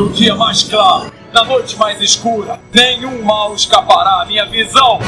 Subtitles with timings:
[0.00, 4.98] No dia mais claro, na noite mais escura, nenhum mal escapará à minha visão.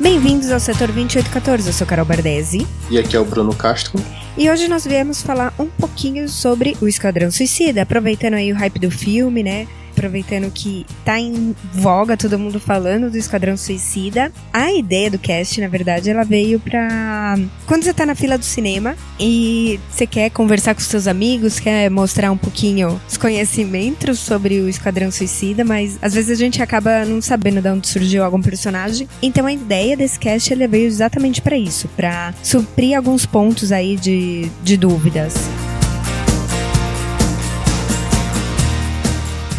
[0.00, 2.66] Bem-vindos ao setor 2814, eu sou Carol Bardesi.
[2.90, 4.04] E aqui é o Bruno Castro.
[4.36, 8.80] E hoje nós viemos falar um pouquinho sobre o Esquadrão Suicida, aproveitando aí o hype
[8.80, 9.68] do filme, né?
[9.98, 14.32] Aproveitando que tá em voga todo mundo falando do Esquadrão Suicida.
[14.52, 17.36] A ideia do cast, na verdade, ela veio pra.
[17.66, 21.90] Quando você tá na fila do cinema e você quer conversar com seus amigos, quer
[21.90, 27.04] mostrar um pouquinho os conhecimentos sobre o Esquadrão Suicida, mas às vezes a gente acaba
[27.04, 29.08] não sabendo de onde surgiu algum personagem.
[29.20, 33.96] Então a ideia desse cast ela veio exatamente para isso, para suprir alguns pontos aí
[33.96, 35.34] de, de dúvidas.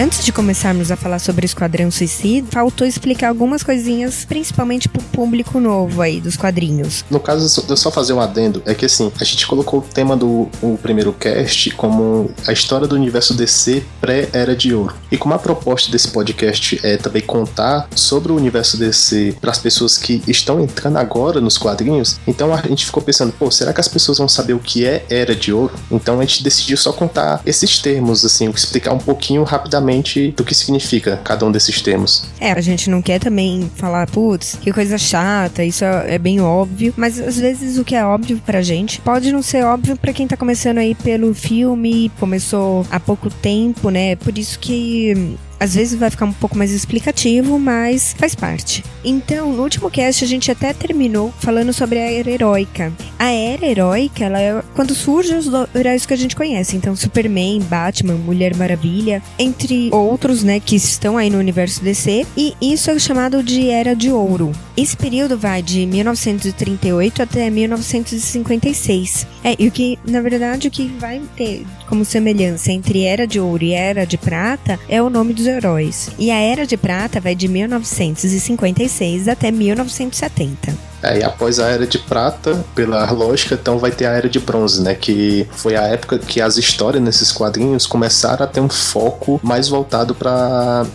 [0.01, 5.59] Antes de começarmos a falar sobre Esquadrão Suicida, faltou explicar algumas coisinhas, principalmente pro público
[5.59, 7.03] novo aí dos quadrinhos.
[7.09, 10.15] No caso, eu só fazer um adendo, é que assim, a gente colocou o tema
[10.15, 14.95] do o primeiro cast como a história do universo DC pré-Era de Ouro.
[15.11, 19.59] E como a proposta desse podcast é também contar sobre o universo DC para as
[19.59, 23.81] pessoas que estão entrando agora nos quadrinhos, então a gente ficou pensando, pô, será que
[23.81, 25.73] as pessoas vão saber o que é Era de Ouro?
[25.91, 29.88] Então a gente decidiu só contar esses termos, assim, explicar um pouquinho rapidamente
[30.35, 32.25] do que significa cada um desses termos.
[32.39, 36.39] É, a gente não quer também falar, putz, que coisa chata, isso é, é bem
[36.39, 40.13] óbvio, mas às vezes o que é óbvio pra gente pode não ser óbvio para
[40.13, 44.15] quem tá começando aí pelo filme, começou há pouco tempo, né?
[44.15, 48.83] Por isso que às vezes vai ficar um pouco mais explicativo, mas faz parte.
[49.03, 52.93] Então, no último cast a gente até terminou falando sobre a era heróica.
[53.17, 56.75] A era heróica, ela é quando surgem os heróis que a gente conhece.
[56.75, 62.25] Então, Superman, Batman, Mulher Maravilha, entre outros, né, que estão aí no universo DC.
[62.37, 64.51] E isso é chamado de Era de Ouro.
[64.77, 69.27] Esse período vai de 1938 até 1956.
[69.43, 73.39] É, e o que, na verdade, o que vai ter como semelhança entre Era de
[73.39, 76.09] Ouro e Era de Prata é o nome dos heróis.
[76.17, 80.89] E a Era de Prata vai de 1956 até 1970.
[81.01, 84.39] É, e após a Era de Prata, pela lógica, então vai ter a Era de
[84.39, 84.95] Bronze, né?
[84.95, 89.69] Que foi a época que as histórias nesses quadrinhos começaram a ter um foco mais
[89.69, 90.85] voltado para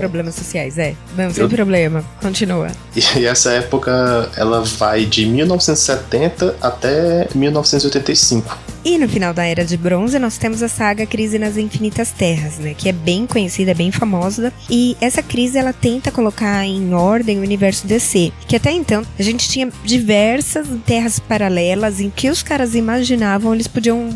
[0.00, 0.94] Problemas sociais, é.
[1.16, 1.48] Não, sem Eu...
[1.48, 2.04] problema.
[2.20, 2.68] Continua.
[2.96, 8.58] E essa época, ela vai de 1970 até 1985.
[8.82, 12.58] E no final da Era de Bronze, nós temos a saga Crise nas Infinitas Terras,
[12.58, 12.74] né?
[12.76, 14.52] Que é bem conhecida, é bem famosa.
[14.70, 18.32] E essa crise, ela tenta colocar em ordem o universo DC.
[18.48, 23.68] Que até então, a gente tinha diversas terras paralelas em que os caras imaginavam eles
[23.68, 24.08] podiam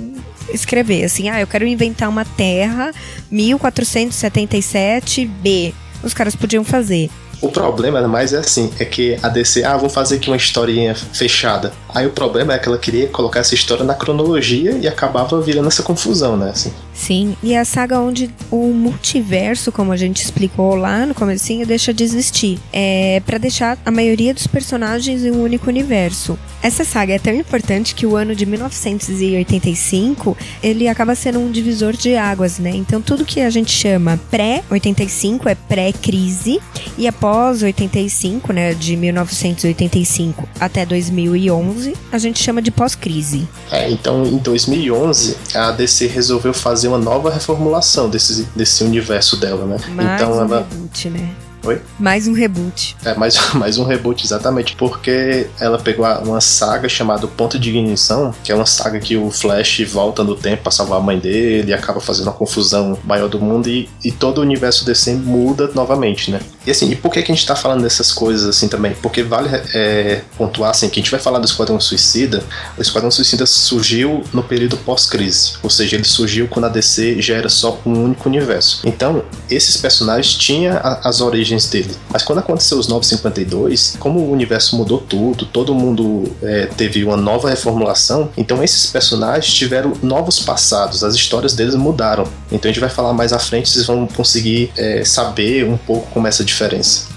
[0.52, 2.92] escrever assim, ah, eu quero inventar uma terra
[3.32, 5.74] 1477B.
[6.02, 7.10] Os caras podiam fazer.
[7.40, 10.94] O problema mais é assim, é que a DC, ah, vou fazer aqui uma historinha
[10.94, 11.72] fechada.
[11.88, 15.68] Aí o problema é que ela queria colocar essa história na cronologia e acabava virando
[15.68, 16.50] essa confusão, né?
[16.50, 16.72] Assim.
[16.94, 21.92] Sim, e a saga onde o multiverso, como a gente explicou lá no comecinho, deixa
[21.92, 22.58] de existir.
[22.72, 26.38] É para deixar a maioria dos personagens em um único universo.
[26.62, 31.94] Essa saga é tão importante que o ano de 1985, ele acaba sendo um divisor
[31.94, 32.70] de águas, né?
[32.74, 36.60] Então tudo que a gente chama pré-85 é pré-crise
[36.96, 43.46] e após 85, né, de 1985 até 2011, a gente chama de pós-crise.
[43.70, 49.36] É, então em 2011 a DC resolveu fazer fazer uma nova reformulação desse, desse universo
[49.36, 49.78] dela, né?
[49.94, 50.66] Mais então um ela.
[50.68, 51.34] Reboot, né?
[51.64, 51.80] Oi?
[51.98, 52.94] Mais um reboot.
[53.02, 58.34] É, mais, mais um reboot, exatamente, porque ela pegou uma saga chamada Ponto de Ignição,
[58.44, 61.70] que é uma saga que o Flash volta no tempo pra salvar a mãe dele
[61.70, 65.70] e acaba fazendo uma confusão maior do mundo e, e todo o universo DC muda
[65.74, 66.40] novamente, né?
[66.66, 68.94] E assim, e por que, que a gente tá falando dessas coisas assim também?
[69.02, 72.42] Porque vale é, pontuar assim, que a gente vai falar do Esquadrão Suicida,
[72.76, 77.34] o Esquadrão Suicida surgiu no período pós-crise, ou seja, ele surgiu quando a DC já
[77.34, 78.80] era só um único universo.
[78.84, 81.94] Então, esses personagens tinham as origens dele.
[82.08, 87.16] Mas quando aconteceu os 952, como o universo mudou tudo, todo mundo é, teve uma
[87.16, 92.24] nova reformulação, então esses personagens tiveram novos passados, as histórias deles mudaram.
[92.50, 96.10] Então a gente vai falar mais à frente, vocês vão conseguir é, saber um pouco
[96.10, 96.53] como essa diferença.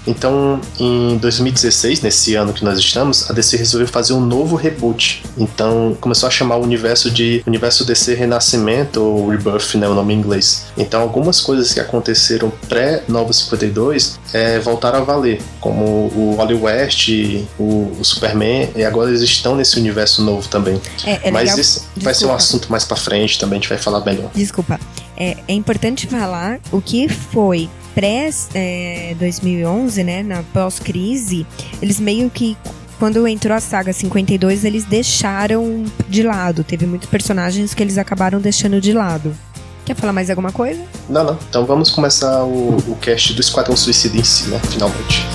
[0.06, 5.22] Então, em 2016, nesse ano que nós estamos, a DC resolveu fazer um novo reboot.
[5.36, 10.14] Então, começou a chamar o universo de Universo DC Renascimento, ou Rebirth, né, o nome
[10.14, 10.66] em inglês.
[10.76, 17.08] Então, algumas coisas que aconteceram pré-952 é, voltaram a valer, como o Wally West,
[17.58, 20.80] o, o, Superman, e agora eles estão nesse universo novo também.
[21.04, 23.78] É, é Mas isso vai ser um assunto mais pra frente também, a gente vai
[23.78, 24.30] falar melhor.
[24.34, 24.78] Desculpa.
[25.16, 31.44] É, é importante falar o que foi pré-2011, é, né, na pós-crise,
[31.82, 32.56] eles meio que
[32.96, 36.62] quando entrou a saga 52, eles deixaram de lado.
[36.62, 39.34] Teve muitos personagens que eles acabaram deixando de lado.
[39.84, 40.80] Quer falar mais alguma coisa?
[41.08, 41.36] Não, não.
[41.48, 44.60] Então vamos começar o, o cast do Esquadrão Suicida em si, né?
[44.70, 45.26] Finalmente.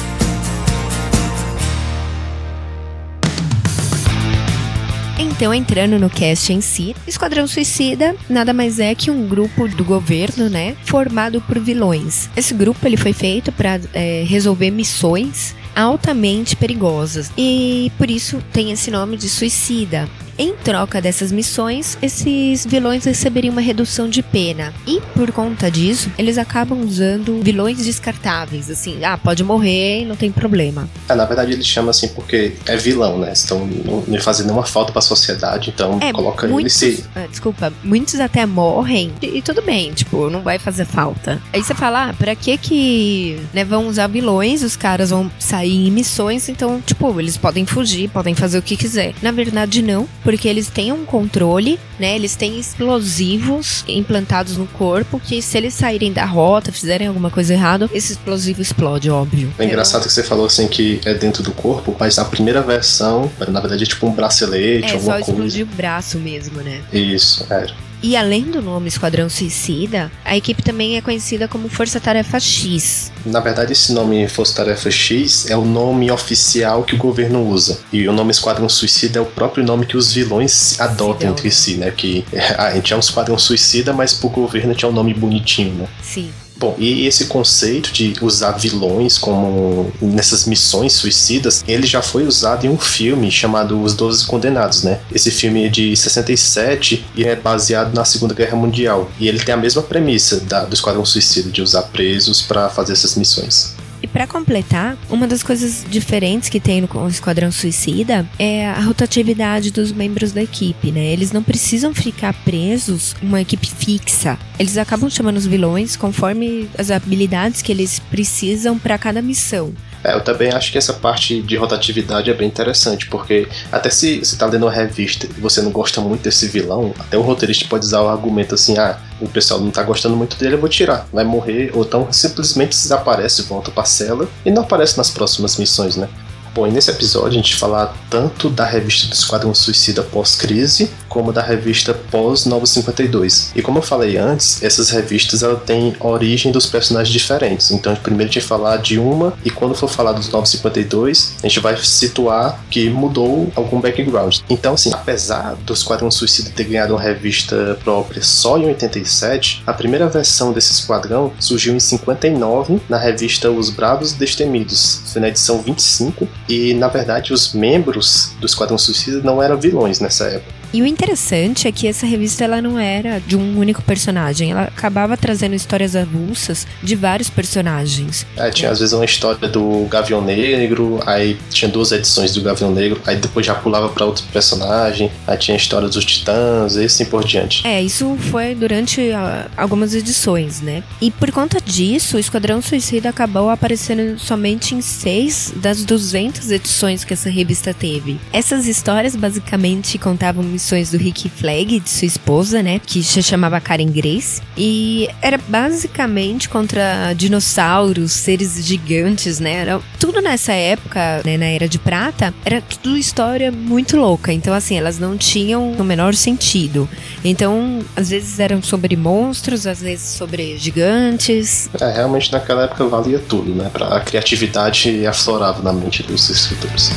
[5.36, 9.84] Então, entrando no cast em si, Esquadrão Suicida nada mais é que um grupo do
[9.84, 12.30] governo, né, formado por vilões.
[12.38, 18.72] Esse grupo ele foi feito para é, resolver missões altamente perigosas e por isso tem
[18.72, 20.08] esse nome de suicida.
[20.38, 24.74] Em troca dessas missões, esses vilões receberiam uma redução de pena.
[24.88, 28.70] E por conta disso, eles acabam usando vilões descartáveis.
[28.70, 30.90] Assim, ah, pode morrer e não tem problema.
[31.08, 33.32] É, na verdade, ele chama assim porque é vilão, né?
[33.34, 33.68] Estão
[34.08, 37.06] não fazendo nenhuma falta pra sociedade, então é, coloca muitos, ele se.
[37.16, 41.42] Ah, desculpa, muitos até morrem e, e, tudo bem, tipo, não vai fazer falta.
[41.52, 44.64] Aí você fala, ah, pra que que né, vão usar vilões?
[44.64, 48.76] Os caras vão sair em missões, então, tipo, eles podem fugir, podem fazer o que
[48.76, 49.14] quiser.
[49.22, 52.16] Na verdade, não porque eles têm um controle, né?
[52.16, 57.54] Eles têm explosivos implantados no corpo que se eles saírem da rota, fizerem alguma coisa
[57.54, 59.54] errada, esse explosivo explode, óbvio.
[59.60, 63.32] É engraçado que você falou assim que é dentro do corpo, mas a primeira versão,
[63.48, 65.22] na verdade é tipo um bracelete, é, alguma coisa.
[65.22, 66.82] É, só explodir o braço mesmo, né?
[66.92, 67.68] Isso, é.
[68.04, 73.14] E além do nome Esquadrão Suicida, a equipe também é conhecida como Força Tarefa X.
[73.26, 77.80] Na verdade, esse nome Força Tarefa X é o nome oficial que o governo usa.
[77.94, 81.76] E o nome Esquadrão Suicida é o próprio nome que os vilões adotam entre si,
[81.76, 81.92] né?
[81.92, 82.26] Que
[82.58, 85.74] a gente é um Esquadrão Suicida, mas pro governo a gente é um nome bonitinho,
[85.74, 85.88] né?
[86.02, 86.30] Sim.
[86.64, 92.66] Bom, e esse conceito de usar vilões como nessas missões suicidas, ele já foi usado
[92.66, 95.02] em um filme chamado Os Doze Condenados, né?
[95.14, 99.12] Esse filme é de 67 e é baseado na Segunda Guerra Mundial.
[99.20, 102.94] E ele tem a mesma premissa da, do Esquadrão Suicida, de usar presos para fazer
[102.94, 103.76] essas missões.
[104.04, 109.72] E para completar, uma das coisas diferentes que tem no Esquadrão Suicida é a rotatividade
[109.72, 111.06] dos membros da equipe, né?
[111.06, 114.38] Eles não precisam ficar presos uma equipe fixa.
[114.60, 119.74] Eles acabam chamando os vilões conforme as habilidades que eles precisam para cada missão.
[120.04, 124.20] É, eu também acho que essa parte de rotatividade é bem interessante, porque até se
[124.20, 127.66] você tá lendo uma revista e você não gosta muito desse vilão, até o roteirista
[127.70, 130.70] pode usar o argumento assim, ah, o pessoal não tá gostando muito dele, eu vou
[130.70, 135.58] tirar, vai morrer, ou então simplesmente desaparece, volta pra cela e não aparece nas próximas
[135.58, 136.10] missões, né?
[136.54, 141.34] Bom, e nesse episódio a gente falar tanto da revista do Esquadrão Suicida pós-crise, como
[141.34, 143.50] da revista pós-952.
[143.56, 147.72] E como eu falei antes, essas revistas ela têm origem dos personagens diferentes.
[147.72, 151.48] Então, primeiro a gente vai falar de uma, e quando for falar dos 952, a
[151.48, 154.38] gente vai situar que mudou algum background.
[154.48, 159.74] Então, assim, apesar do Esquadrão Suicida ter ganhado uma revista própria só em 87, a
[159.74, 165.02] primeira versão desse esquadrão surgiu em 59 na revista Os Bravos e Destemidos.
[165.12, 170.00] Foi na edição 25 e na verdade os membros do Esquadrão Suicida não eram vilões
[170.00, 170.63] nessa época.
[170.74, 174.64] E o interessante é que essa revista ela não era de um único personagem, ela
[174.64, 178.26] acabava trazendo histórias avulsas de vários personagens.
[178.36, 182.72] É, tinha às vezes uma história do Gavião Negro, aí tinha duas edições do Gavião
[182.72, 186.86] Negro, aí depois já pulava para outro personagem, aí tinha a história dos Titãs e
[186.86, 187.66] assim por diante.
[187.68, 190.84] É, isso foi durante uh, algumas edições, né?
[191.00, 197.04] E por conta disso, o Esquadrão Suicida acabou aparecendo somente em seis das 200 edições
[197.04, 198.20] que essa revista teve.
[198.32, 200.44] Essas histórias basicamente contavam
[200.92, 202.80] do Rick Flag, de sua esposa, né?
[202.84, 204.42] Que se chamava Karen Grace.
[204.58, 209.54] E era basicamente contra dinossauros, seres gigantes, né?
[209.54, 214.34] Era tudo nessa época, né, na Era de Prata, era tudo história muito louca.
[214.34, 216.90] Então, assim, elas não tinham o menor sentido.
[217.24, 221.70] Então, às vezes eram sobre monstros, às vezes sobre gigantes.
[221.80, 223.70] É, realmente naquela época valia tudo, né?
[223.72, 226.92] Pra a criatividade aflorava na mente dos escritores.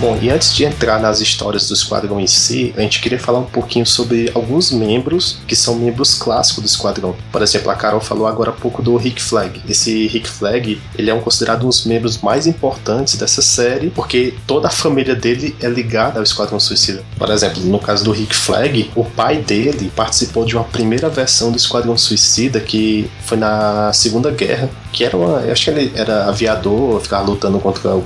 [0.00, 3.38] Bom, e antes de entrar nas histórias do Esquadrão em si, a gente queria falar
[3.38, 7.14] um pouquinho sobre alguns membros que são membros clássicos do Esquadrão.
[7.30, 9.62] Por exemplo, a Carol falou agora há pouco do Rick Flag.
[9.68, 14.34] Esse Rick Flag, ele é um considerado um dos membros mais importantes dessa série, porque
[14.46, 17.02] toda a família dele é ligada ao Esquadrão Suicida.
[17.16, 21.52] Por exemplo, no caso do Rick Flag, o pai dele participou de uma primeira versão
[21.52, 26.28] do Esquadrão Suicida que foi na Segunda Guerra, que era uma, acho que ele era
[26.28, 27.96] aviador, ficava lutando contra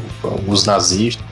[0.46, 1.27] os nazistas.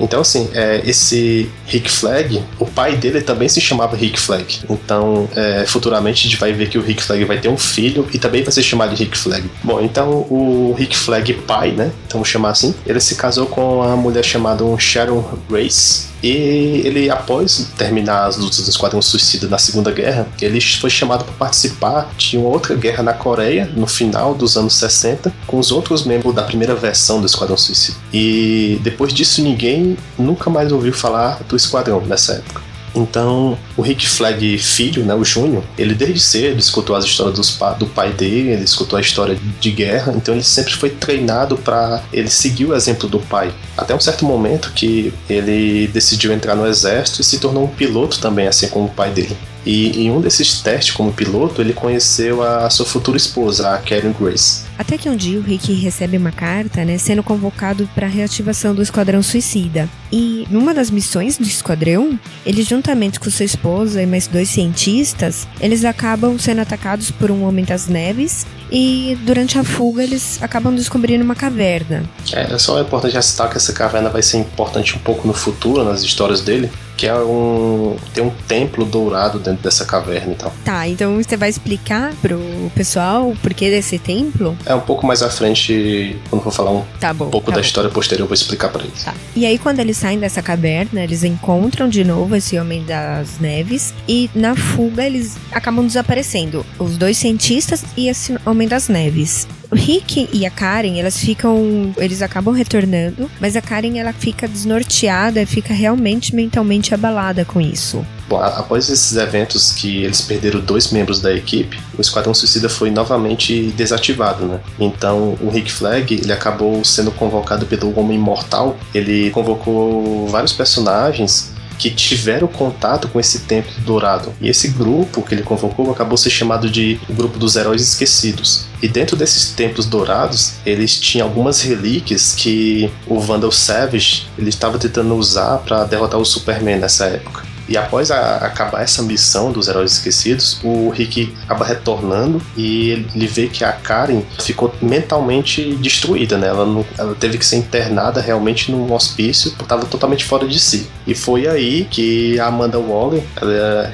[0.00, 4.60] Então, assim, é, esse Rick Flag, o pai dele também se chamava Rick Flag.
[4.68, 8.08] Então, é, futuramente a gente vai ver que o Rick Flag vai ter um filho
[8.12, 9.48] e também vai ser chamado de Rick Flag.
[9.62, 11.92] Bom, então o Rick Flag pai, né?
[12.06, 12.74] Então vamos chamar assim.
[12.86, 18.62] Ele se casou com uma mulher chamada Sharon Grace E ele, após terminar as lutas
[18.62, 23.02] do Esquadrão Suicida na Segunda Guerra, ele foi chamado para participar de uma outra guerra
[23.02, 27.26] na Coreia, no final dos anos 60, com os outros membros da primeira versão do
[27.26, 27.96] Esquadrão Suicida.
[28.12, 32.69] E depois disso, ninguém nunca mais ouviu falar do Esquadrão nessa época.
[32.94, 37.58] Então, o Rick Flag filho, né, o Júnior, ele desde cedo escutou as histórias dos,
[37.78, 42.02] do pai dele, ele escutou a história de guerra, então ele sempre foi treinado para
[42.12, 43.52] ele seguir o exemplo do pai.
[43.76, 48.18] Até um certo momento que ele decidiu entrar no exército e se tornou um piloto
[48.18, 49.36] também, assim como o pai dele.
[49.64, 54.12] E em um desses testes como piloto, ele conheceu a sua futura esposa, a Karen
[54.18, 54.64] Grace.
[54.78, 58.74] Até que um dia o Rick recebe uma carta, né, sendo convocado para a reativação
[58.74, 59.88] do Esquadrão Suicida.
[60.10, 65.46] E numa das missões do esquadrão, ele juntamente com sua esposa e mais dois cientistas,
[65.60, 70.74] eles acabam sendo atacados por um homem das neves e durante a fuga eles acabam
[70.74, 72.02] descobrindo uma caverna.
[72.32, 75.84] É, só é importante ressaltar que essa caverna vai ser importante um pouco no futuro,
[75.84, 80.52] nas histórias dele, que é um tem um templo dourado dentro dessa caverna e tal.
[80.62, 82.38] Tá, então você vai explicar pro
[82.74, 84.54] pessoal o porquê desse templo?
[84.66, 87.62] É um pouco mais à frente, quando for falar um tá bom, pouco tá da
[87.62, 87.66] bom.
[87.66, 89.02] história posterior, eu vou explicar para eles.
[89.02, 89.14] Tá.
[89.34, 93.94] E aí quando eles saem dessa caverna, eles encontram de novo esse homem das neves
[94.06, 99.48] e na fuga eles acabam desaparecendo, os dois cientistas e esse homem das neves.
[99.70, 101.94] O Rick e a Karen, elas ficam.
[101.96, 108.04] Eles acabam retornando, mas a Karen ela fica desnorteada, fica realmente mentalmente abalada com isso.
[108.28, 112.90] Bom, após esses eventos que eles perderam dois membros da equipe, o Esquadrão Suicida foi
[112.90, 114.60] novamente desativado, né?
[114.78, 118.76] Então o Rick Flag ele acabou sendo convocado pelo Homem Imortal.
[118.92, 124.34] Ele convocou vários personagens que tiveram contato com esse templo dourado.
[124.38, 128.66] E esse grupo que ele convocou acabou se chamado de o grupo dos heróis esquecidos.
[128.82, 134.78] E dentro desses templos dourados, eles tinham algumas relíquias que o Vandal Savage ele estava
[134.78, 137.48] tentando usar para derrotar o Superman nessa época.
[137.70, 143.26] E após a, acabar essa missão dos Heróis Esquecidos, o Rick acaba retornando e ele
[143.28, 146.48] vê que a Karen ficou mentalmente destruída, né?
[146.48, 150.88] Ela, não, ela teve que ser internada realmente num hospício, estava totalmente fora de si.
[151.06, 153.22] E foi aí que a Amanda Waller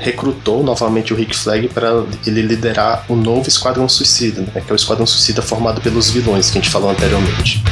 [0.00, 4.48] recrutou novamente o Rick Flag para ele liderar o novo Esquadrão Suicida, né?
[4.54, 7.62] que é o Esquadrão Suicida formado pelos vilões que a gente falou anteriormente.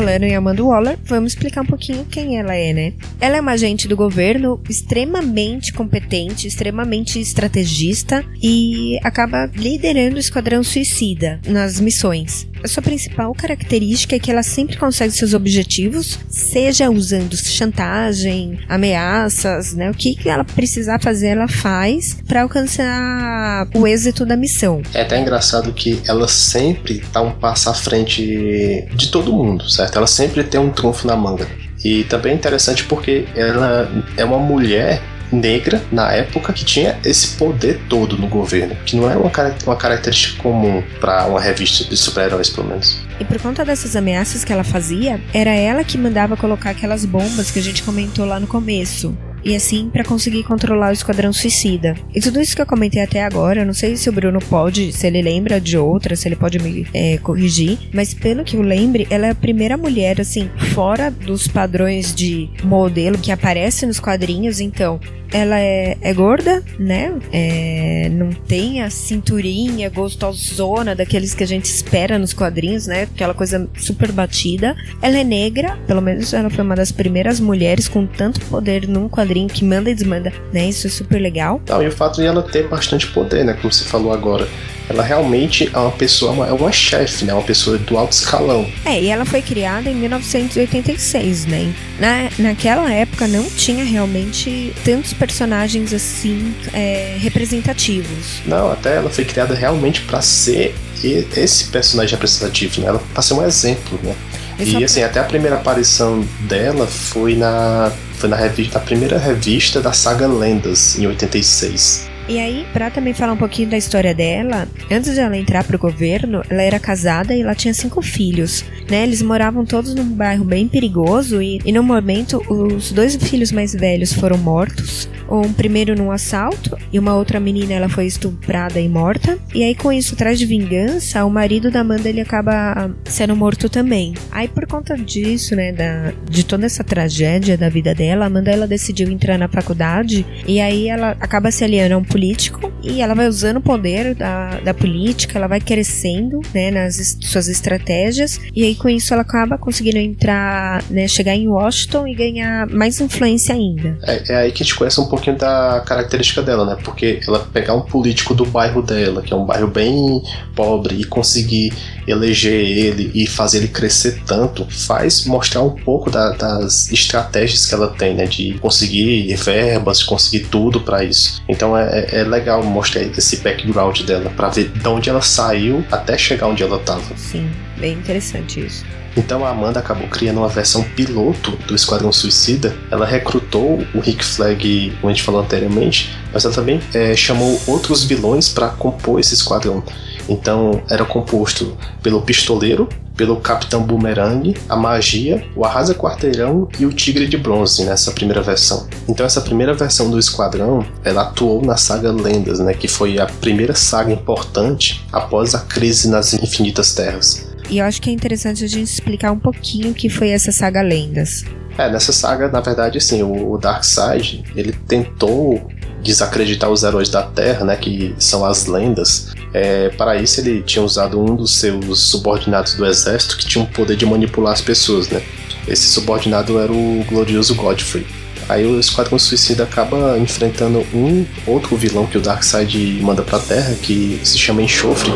[0.00, 2.94] Falando em Amanda Waller, vamos explicar um pouquinho quem ela é, né?
[3.20, 10.64] Ela é uma agente do governo extremamente competente, extremamente estrategista e acaba liderando o Esquadrão
[10.64, 12.48] Suicida nas missões.
[12.62, 19.74] A sua principal característica é que ela sempre consegue seus objetivos, seja usando chantagem, ameaças,
[19.74, 19.90] né?
[19.90, 24.82] O que ela precisar fazer, ela faz para alcançar o êxito da missão.
[24.92, 29.96] É até engraçado que ela sempre tá um passo à frente de todo mundo, certo?
[29.96, 31.48] Ela sempre tem um trunfo na manga.
[31.82, 35.00] E também é interessante porque ela é uma mulher
[35.32, 39.30] negra na época que tinha esse poder todo no governo, que não é uma,
[39.66, 43.00] uma característica comum para uma revista de super-heróis, pelo menos.
[43.18, 47.50] E por conta dessas ameaças que ela fazia, era ela que mandava colocar aquelas bombas
[47.50, 51.94] que a gente comentou lá no começo e assim para conseguir controlar o esquadrão suicida.
[52.14, 54.92] E tudo isso que eu comentei até agora, eu não sei se o Bruno pode,
[54.92, 58.62] se ele lembra de outra, se ele pode me é, corrigir, mas pelo que eu
[58.62, 64.00] lembre, ela é a primeira mulher, assim, fora dos padrões de modelo que aparece nos
[64.00, 65.00] quadrinhos, então.
[65.32, 67.12] Ela é, é gorda, né?
[67.32, 73.02] É, não tem a cinturinha gostosona daqueles que a gente espera nos quadrinhos, né?
[73.02, 74.74] Aquela coisa super batida.
[75.00, 79.08] Ela é negra, pelo menos ela foi uma das primeiras mulheres com tanto poder num
[79.08, 80.68] quadrinho que manda e desmanda, né?
[80.68, 81.60] Isso é super legal.
[81.68, 83.54] Não, e o fato de ela ter bastante poder, né?
[83.54, 84.48] Como você falou agora.
[84.88, 87.32] Ela realmente é uma pessoa, é uma chefe, né?
[87.32, 88.66] Uma pessoa do alto escalão.
[88.84, 91.72] É, e ela foi criada em 1986, né?
[92.00, 98.40] Na, naquela época não tinha realmente tantos personagens assim é, representativos.
[98.44, 102.88] Não, até ela foi criada realmente para ser esse personagem representativo, né?
[102.88, 104.16] Ela pra ser um exemplo, né?
[104.58, 109.80] E assim, até a primeira aparição dela foi na foi na, revista, na primeira revista
[109.80, 112.09] da saga Lendas, em 86.
[112.30, 115.76] E aí, pra também falar um pouquinho da história dela, antes de ela entrar pro
[115.76, 119.02] governo, ela era casada e ela tinha cinco filhos, né?
[119.02, 123.74] Eles moravam todos num bairro bem perigoso e, e no momento os dois filhos mais
[123.74, 125.08] velhos foram mortos.
[125.28, 129.36] Um primeiro num assalto e uma outra menina ela foi estuprada e morta.
[129.52, 133.68] E aí com isso, atrás de vingança, o marido da Amanda ele acaba sendo morto
[133.68, 134.14] também.
[134.30, 138.52] Aí por conta disso, né, da, de toda essa tragédia da vida dela, a Amanda
[138.52, 143.00] ela decidiu entrar na faculdade e aí ela acaba se aliando a um político e
[143.00, 148.38] ela vai usando o poder da, da política, ela vai crescendo, né, nas suas estratégias
[148.54, 153.00] e aí com isso ela acaba conseguindo entrar, né, chegar em Washington e ganhar mais
[153.00, 153.98] influência ainda.
[154.02, 156.76] É, é aí que a gente conhece um pouquinho da característica dela, né?
[156.84, 160.22] Porque ela pegar um político do bairro dela, que é um bairro bem
[160.54, 161.72] pobre, e conseguir
[162.06, 167.74] eleger ele e fazer ele crescer tanto, faz mostrar um pouco da, das estratégias que
[167.74, 168.26] ela tem, né?
[168.26, 171.42] De conseguir verbas, de conseguir tudo para isso.
[171.48, 176.16] Então é, é legal mostrar esse background dela, para ver de onde ela saiu até
[176.16, 177.16] chegar onde ela tava.
[177.16, 178.84] Sim, bem interessante isso.
[179.16, 182.76] Então a Amanda acabou criando uma versão piloto do Esquadrão Suicida.
[182.90, 187.60] Ela recrutou o Rick Flag, como a gente falou anteriormente, mas ela também é, chamou
[187.66, 189.82] outros vilões para compor esse esquadrão.
[190.28, 192.88] Então era composto pelo Pistoleiro,
[193.20, 198.40] pelo Capitão Boomerang, a Magia, o Arrasa Quarteirão e o Tigre de Bronze nessa primeira
[198.40, 198.88] versão.
[199.06, 203.26] Então essa primeira versão do Esquadrão, ela atuou na saga Lendas, né, que foi a
[203.26, 207.46] primeira saga importante após a crise nas Infinitas Terras.
[207.68, 210.50] E eu acho que é interessante a gente explicar um pouquinho o que foi essa
[210.50, 211.44] saga Lendas.
[211.76, 215.70] É, nessa saga, na verdade, assim, o, o Darkseid, ele tentou
[216.02, 219.28] desacreditar os heróis da Terra, né, que são as lendas.
[219.52, 223.66] É, para isso ele tinha usado um dos seus subordinados do exército que tinha o
[223.66, 225.22] poder de manipular as pessoas, né.
[225.66, 228.06] Esse subordinado era o glorioso Godfrey.
[228.48, 233.76] Aí o Esquadrão Suicida acaba enfrentando um outro vilão que o Darkseid manda pra Terra,
[233.80, 235.12] que se chama Enxofre,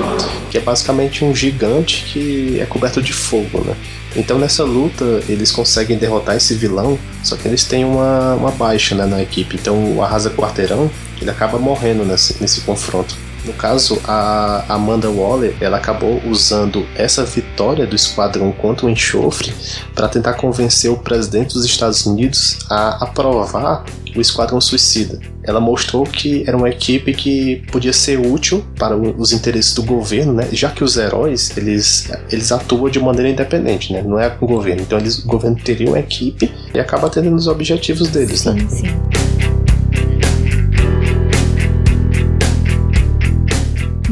[0.52, 3.74] que é basicamente um gigante que é coberto de fogo, né?
[4.16, 8.94] Então nessa luta eles conseguem derrotar esse vilão, só que eles têm uma, uma baixa
[8.94, 9.56] né, na equipe.
[9.56, 10.90] Então o Arrasa Quarteirão
[11.20, 13.16] ele acaba morrendo nesse, nesse confronto.
[13.44, 19.52] No caso, a Amanda Waller, ela acabou usando essa vitória do esquadrão contra o enxofre
[19.94, 23.84] para tentar convencer o presidente dos Estados Unidos a aprovar
[24.16, 25.18] o Esquadrão Suicida.
[25.42, 30.32] Ela mostrou que era uma equipe que podia ser útil para os interesses do governo,
[30.32, 30.48] né?
[30.52, 34.02] Já que os heróis, eles, eles atuam de maneira independente, né?
[34.02, 34.82] Não é com o governo.
[34.82, 38.66] Então eles, o governo teria uma equipe e acaba tendo os objetivos deles, sim, né?
[38.70, 39.33] Sim.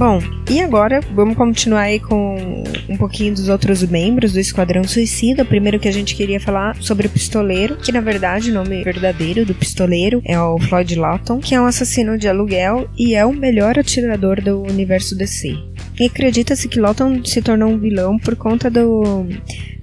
[0.02, 5.44] Bom, e agora vamos continuar aí com um pouquinho dos outros membros do Esquadrão Suicida.
[5.44, 9.46] Primeiro que a gente queria falar sobre o pistoleiro, que na verdade o nome verdadeiro
[9.46, 13.32] do pistoleiro é o Floyd Lawton, que é um assassino de aluguel e é o
[13.32, 15.56] melhor atirador do universo DC.
[15.98, 19.24] E acredita-se que Lawton se tornou um vilão por conta do,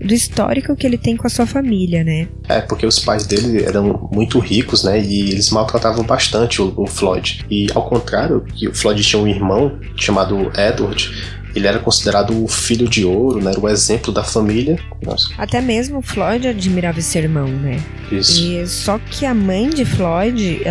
[0.03, 2.27] do histórico que ele tem com a sua família, né?
[2.47, 4.99] É, porque os pais dele eram muito ricos, né?
[4.99, 7.45] E eles maltratavam bastante o, o Floyd.
[7.49, 11.11] E ao contrário, que o Floyd tinha um irmão chamado Edward,
[11.55, 13.51] ele era considerado o filho de ouro, né?
[13.51, 14.77] Era o exemplo da família.
[15.01, 15.29] Nossa.
[15.37, 17.81] Até mesmo Floyd admirava esse irmão, né?
[18.11, 18.43] Isso.
[18.43, 20.61] E só que a mãe de Floyd,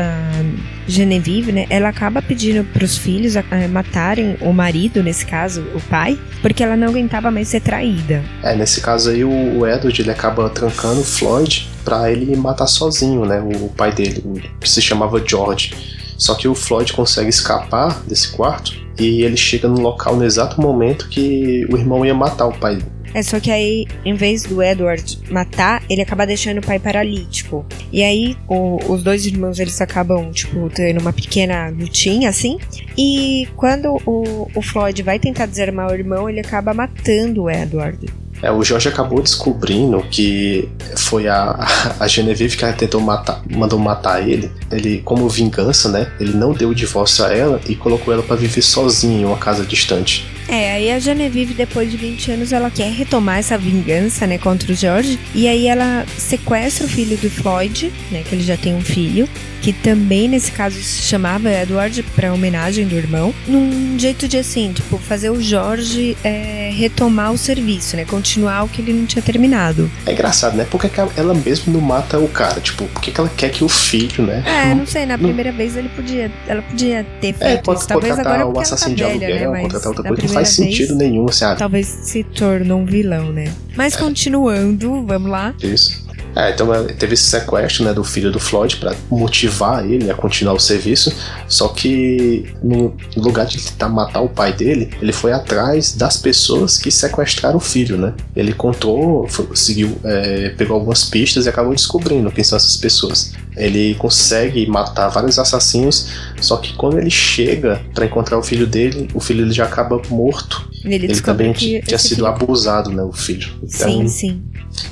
[0.86, 1.66] Genevieve, né?
[1.68, 3.34] Ela acaba pedindo para os filhos
[3.70, 8.22] matarem o marido, nesse caso, o pai, porque ela não aguentava mais ser traída.
[8.42, 13.24] É, nesse caso aí o, Edward ele acaba trancando o Floyd para ele matar sozinho,
[13.24, 13.40] né?
[13.60, 14.22] O pai dele,
[14.60, 15.74] que se chamava George.
[16.16, 20.60] Só que o Floyd consegue escapar desse quarto e ele chega no local no exato
[20.60, 22.78] momento que o irmão ia matar o pai.
[23.14, 27.64] É só que aí, em vez do Edward matar, ele acaba deixando o pai paralítico.
[27.90, 32.58] E aí, o, os dois irmãos eles acabam, tipo, tendo uma pequena lutinha assim.
[32.96, 37.98] E quando o, o Floyd vai tentar desarmar o irmão, ele acaba matando o Edward.
[38.42, 41.66] É, o Jorge acabou descobrindo que foi a,
[41.98, 44.50] a Genevieve que tentou matar, mandou matar ele.
[44.70, 46.12] Ele, como vingança, né?
[46.20, 49.36] Ele não deu o divórcio a ela e colocou ela para viver sozinha em uma
[49.36, 50.26] casa distante.
[50.48, 54.72] É, aí a Genevieve, depois de 20 anos, ela quer retomar essa vingança, né, contra
[54.72, 55.18] o George.
[55.34, 59.28] E aí ela sequestra o filho do Floyd, né, que ele já tem um filho,
[59.60, 64.72] que também nesse caso se chamava Edward, pra homenagem do irmão, num jeito de assim,
[64.72, 68.27] tipo, fazer o Jorge é, retomar o serviço, né, continuar
[68.64, 69.90] o que ele não tinha terminado.
[70.06, 70.66] É engraçado, né?
[70.70, 74.26] Porque ela mesmo não mata o cara, tipo, por que ela quer que o filho,
[74.26, 74.42] né?
[74.46, 77.88] É, não sei, na primeira vez ele podia, ela podia ter feito É, pode isso.
[77.88, 80.88] Talvez agora o tá assassino de velha, aluguel, né, contratar outra coisa, não faz sentido
[80.88, 83.52] vez, nenhum, assim, ah, Talvez se tornou um vilão, né?
[83.76, 85.54] Mas continuando, vamos lá.
[85.62, 86.07] Isso.
[86.36, 90.14] É, então é, teve esse sequestro né, do filho do Floyd para motivar ele a
[90.14, 91.12] continuar o serviço.
[91.48, 96.78] Só que no lugar de tentar matar o pai dele, ele foi atrás das pessoas
[96.78, 98.14] que sequestraram o filho, né?
[98.36, 103.32] Ele contou, foi, seguiu, é, pegou algumas pistas e acabou descobrindo quem são essas pessoas.
[103.58, 109.08] Ele consegue matar vários assassinos, só que quando ele chega para encontrar o filho dele,
[109.14, 110.68] o filho dele já acaba morto.
[110.84, 113.50] Ele, Ele também tinha sido filho- abusado, né, o filho.
[113.62, 114.42] Então, Sim, sim.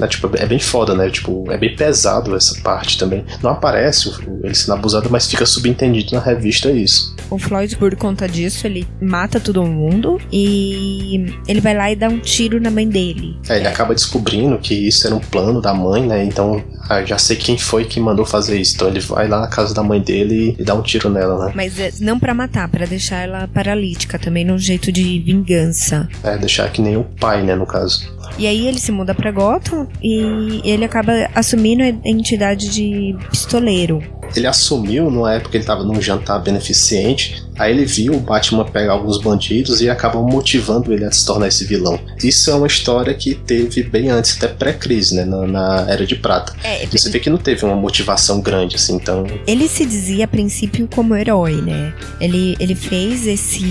[0.01, 1.09] né, tipo, é bem foda, né?
[1.11, 3.25] Tipo, é bem pesado essa parte também.
[3.41, 4.11] Não aparece
[4.43, 7.15] ele sendo abusado, mas fica subentendido na revista isso.
[7.31, 12.09] O Floyd, por conta disso, ele mata todo mundo e ele vai lá e dá
[12.09, 13.37] um tiro na mãe dele.
[13.49, 16.25] É, ele acaba descobrindo que isso era um plano da mãe, né?
[16.25, 18.75] Então, ah, já sei quem foi que mandou fazer isso.
[18.77, 21.53] Então ele vai lá na casa da mãe dele e dá um tiro nela, né?
[21.55, 26.09] Mas é, não pra matar, pra deixar ela paralítica, também num jeito de vingança.
[26.23, 28.16] É, deixar que nem o pai, né, no caso.
[28.39, 34.03] E aí ele se muda pra Gotham e ele acaba assumindo a identidade de pistoleiro.
[34.35, 37.45] Ele assumiu numa época que ele tava num jantar beneficente.
[37.59, 41.47] Aí ele viu o Batman pegar alguns bandidos e acaba motivando ele a se tornar
[41.49, 41.99] esse vilão.
[42.23, 45.25] Isso é uma história que teve bem antes, até pré-crise, né?
[45.25, 46.55] Na, na Era de Prata.
[46.65, 49.25] É, Você vê que não teve uma motivação grande, assim, então.
[49.47, 51.95] ele se dizia a princípio como herói, né?
[52.21, 53.65] Ele, ele fez esse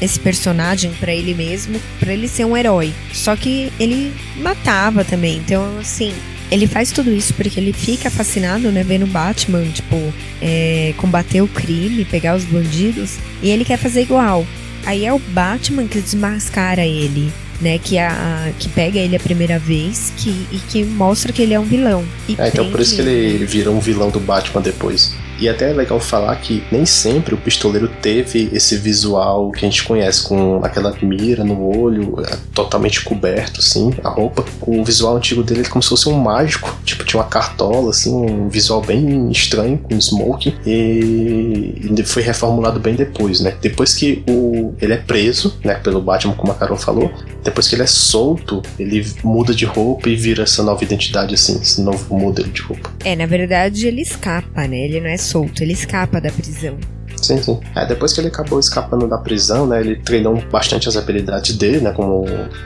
[0.00, 2.92] esse personagem pra ele mesmo, pra ele ser um herói.
[3.12, 5.36] Só que ele matava também.
[5.38, 6.12] Então, assim,
[6.50, 9.96] ele faz tudo isso porque ele fica fascinado, né, vendo Batman, tipo,
[10.40, 14.46] é, combater o crime, pegar os bandidos, e ele quer fazer igual.
[14.84, 17.32] Aí é o Batman que desmascara ele.
[17.60, 21.54] Né, que, a, que pega ele a primeira vez que, e que mostra que ele
[21.54, 22.04] é um vilão.
[22.28, 25.14] E É, então por isso que ele vira um vilão do Batman depois.
[25.42, 29.68] E até é legal falar que nem sempre o pistoleiro teve esse visual que a
[29.68, 34.44] gente conhece, com aquela mira no olho, é, totalmente coberto, assim, a roupa.
[34.60, 38.14] O visual antigo dele é como se fosse um mágico, tipo, tinha uma cartola, assim,
[38.14, 43.56] um visual bem estranho, com smoking, e ele foi reformulado bem depois, né?
[43.60, 47.10] Depois que o, ele é preso, né, pelo Batman, como a Carol falou,
[47.42, 51.60] depois que ele é solto, ele muda de roupa e vira essa nova identidade, assim,
[51.60, 52.92] esse novo modelo de roupa.
[53.04, 54.84] É, na verdade ele escapa, né?
[54.84, 56.76] Ele não é solto, ele escapa da prisão.
[57.16, 57.60] Sim, sim.
[57.76, 61.80] É, depois que ele acabou escapando da prisão, né, ele treinou bastante as habilidades dele,
[61.80, 62.24] né, como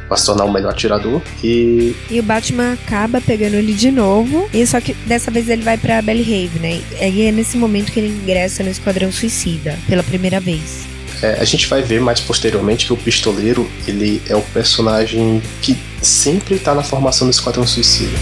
[0.08, 1.20] pra se tornar o melhor atirador.
[1.44, 5.62] E E o Batman acaba pegando ele de novo, e só que dessa vez ele
[5.62, 6.80] vai pra Haven, né?
[7.00, 10.86] E é nesse momento que ele ingressa no Esquadrão Suicida, pela primeira vez.
[11.22, 15.76] é, a gente vai ver mais posteriormente que o pistoleiro, ele é o personagem que
[16.00, 18.16] sempre tá na formação do Esquadrão Suicida.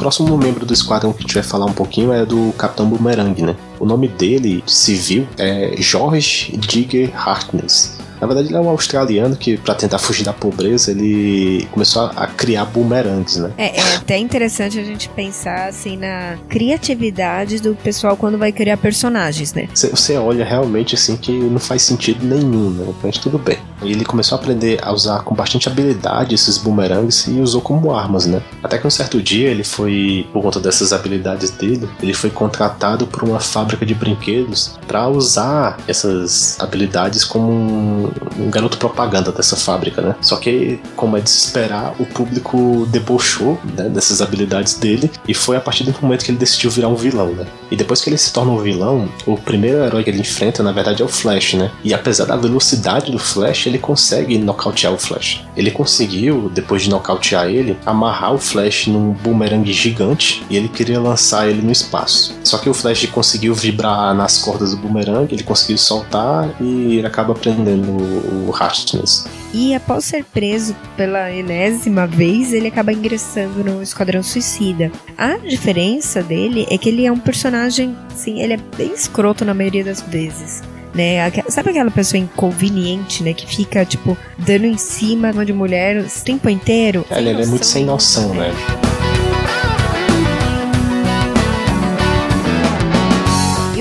[0.00, 3.40] Próximo membro do esquadrão que a gente vai falar um pouquinho é do Capitão Boomerang,
[3.42, 3.54] né?
[3.78, 7.98] O nome dele, civil, é George Digger Harkness.
[8.20, 12.10] Na verdade, ele é um australiano que, para tentar fugir da pobreza, ele começou a,
[12.10, 13.50] a criar boomerangs, né?
[13.56, 18.76] É, é até interessante a gente pensar assim na criatividade do pessoal quando vai criar
[18.76, 19.68] personagens, né?
[19.74, 22.92] Você- Você olha realmente assim que não faz sentido nenhum, né?
[23.02, 23.56] Mas tudo bem.
[23.82, 28.26] Ele começou a aprender a usar com bastante habilidade esses boomerangs e usou como armas,
[28.26, 28.42] né?
[28.62, 33.06] Até que um certo dia ele foi, por conta dessas habilidades dele, ele foi contratado
[33.06, 39.56] por uma fábrica de brinquedos para usar essas habilidades como um, um garoto propaganda dessa
[39.56, 40.14] fábrica, né?
[40.20, 45.34] Só que, como é de se esperar, o público debochou né, dessas habilidades dele e
[45.34, 47.46] foi a partir do momento que ele decidiu virar um vilão, né?
[47.70, 50.72] E depois que ele se torna um vilão, o primeiro herói que ele enfrenta, na
[50.72, 51.70] verdade, é o Flash, né?
[51.84, 55.44] E apesar da velocidade do Flash, ele consegue nocautear o Flash.
[55.56, 61.00] Ele conseguiu, depois de nocautear ele, amarrar o Flash num boomerang gigante e ele queria
[61.00, 62.38] lançar ele no espaço.
[62.44, 67.06] Só que o Flash conseguiu vibrar nas cordas do boomerang, ele conseguiu soltar e ele
[67.06, 69.26] acaba prendendo o Harkness.
[69.52, 74.92] E após ser preso pela enésima vez, ele acaba ingressando no Esquadrão Suicida.
[75.18, 79.54] A diferença dele é que ele é um personagem, assim, ele é bem escroto na
[79.54, 80.62] maioria das vezes.
[80.94, 81.30] Né?
[81.48, 83.32] Sabe aquela pessoa inconveniente, né?
[83.32, 87.04] Que fica, tipo, dando em cima de mulher o tempo inteiro?
[87.10, 88.52] Ele, ele é muito sem noção, né?
[88.86, 88.89] E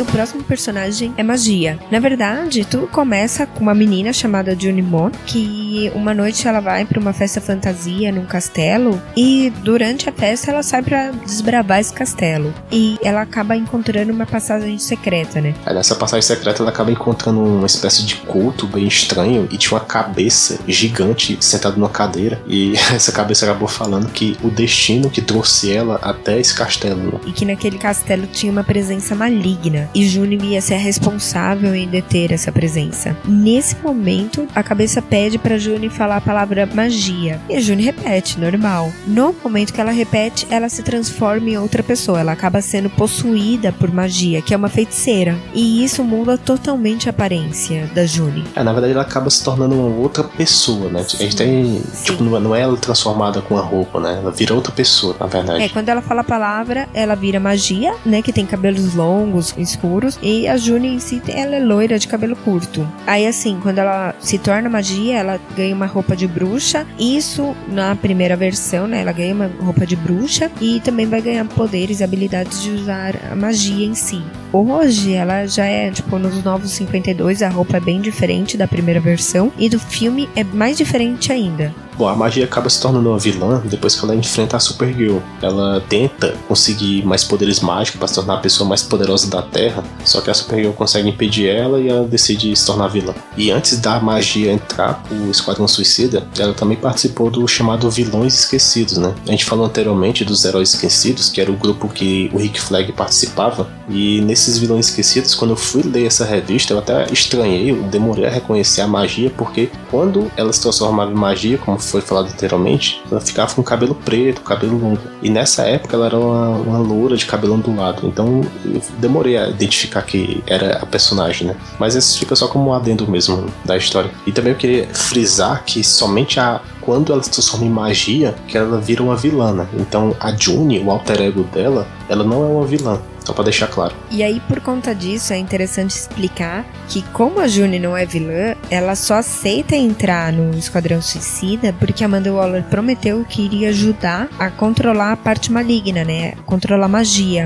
[0.10, 1.80] próximo personagem é magia.
[1.91, 7.00] Na verdade, tudo começa com uma menina chamada Junimon, que uma noite ela vai pra
[7.00, 12.54] uma festa fantasia num castelo e durante a festa ela sai pra desbravar esse castelo.
[12.72, 15.54] E ela acaba encontrando uma passagem secreta, né?
[15.65, 19.78] Aí nessa passagem secreta ela acaba encontrando uma espécie de culto bem estranho e tinha
[19.78, 22.41] uma cabeça gigante sentada numa cadeira.
[22.48, 27.19] E essa cabeça acabou falando que o destino que trouxe ela até esse castelo.
[27.26, 29.89] E que naquele castelo tinha uma presença maligna.
[30.00, 33.18] E Junim ia ser responsável em deter essa presença.
[33.26, 37.38] Nesse momento, a cabeça pede pra Juni falar a palavra magia.
[37.50, 38.94] E a Juni repete, normal.
[39.06, 42.22] No momento que ela repete, ela se transforma em outra pessoa.
[42.22, 45.38] Ela acaba sendo possuída por magia, que é uma feiticeira.
[45.54, 48.46] E isso muda totalmente a aparência da Juni.
[48.56, 51.04] É, na verdade ela acaba se tornando uma outra pessoa, né?
[51.06, 51.82] Sim, a gente tem.
[52.06, 54.18] Tipo, não é ela transformada com a roupa, né?
[54.22, 55.62] Ela vira outra pessoa, na verdade.
[55.62, 58.22] É, quando ela fala a palavra, ela vira magia, né?
[58.22, 59.88] Que tem cabelos longos, escuros.
[60.21, 62.88] E a Juni em si, ela é loira de cabelo curto.
[63.08, 66.86] Aí, assim, quando ela se torna magia, ela ganha uma roupa de bruxa.
[66.99, 69.02] Isso na primeira versão, né?
[69.02, 73.15] Ela ganha uma roupa de bruxa e também vai ganhar poderes e habilidades de usar
[73.32, 74.21] a magia em si.
[74.52, 78.99] Hoje, ela já é, tipo, nos Novos 52, a roupa é bem diferente da primeira
[78.99, 79.52] versão.
[79.58, 81.73] E do filme é mais diferente ainda.
[82.00, 85.18] Bom, a magia acaba se tornando uma vilã depois que ela enfrenta a Supergirl.
[85.42, 89.84] Ela tenta conseguir mais poderes mágicos para se tornar a pessoa mais poderosa da Terra,
[90.06, 93.14] só que a Supergirl consegue impedir ela e ela decide se tornar vilã.
[93.36, 98.98] E antes da magia entrar o Esquadrão Suicida, ela também participou do chamado Vilões Esquecidos,
[98.98, 99.14] né?
[99.28, 102.94] A gente falou anteriormente dos Heróis Esquecidos, que era o grupo que o Rick Flag
[102.94, 107.84] participava, e nesses Vilões Esquecidos, quando eu fui ler essa revista, eu até estranhei, eu
[107.84, 112.28] demorei a reconhecer a magia, porque quando ela se transformava em magia, como foi falado
[112.28, 115.02] anteriormente, ela ficava com cabelo preto, cabelo longo.
[115.21, 118.08] E nessa época ela era uma, uma loura de cabelo ondulado.
[118.08, 121.56] Então eu demorei a identificar que era a personagem, né?
[121.78, 124.12] Mas isso fica só como um adendo mesmo da história.
[124.25, 128.58] E também eu queria frisar que somente a quando ela se transforma em magia, que
[128.58, 129.54] ela vira uma vilã.
[129.54, 129.67] Né?
[129.75, 132.99] Então a June, o alter ego dela, ela não é uma vilã.
[133.23, 133.93] Só pra deixar claro.
[134.10, 138.56] E aí, por conta disso, é interessante explicar que, como a June não é vilã,
[138.71, 144.49] ela só aceita entrar no Esquadrão Suicida porque Amanda Waller prometeu que iria ajudar a
[144.49, 146.34] controlar a parte maligna, né?
[146.47, 147.45] Controlar magia.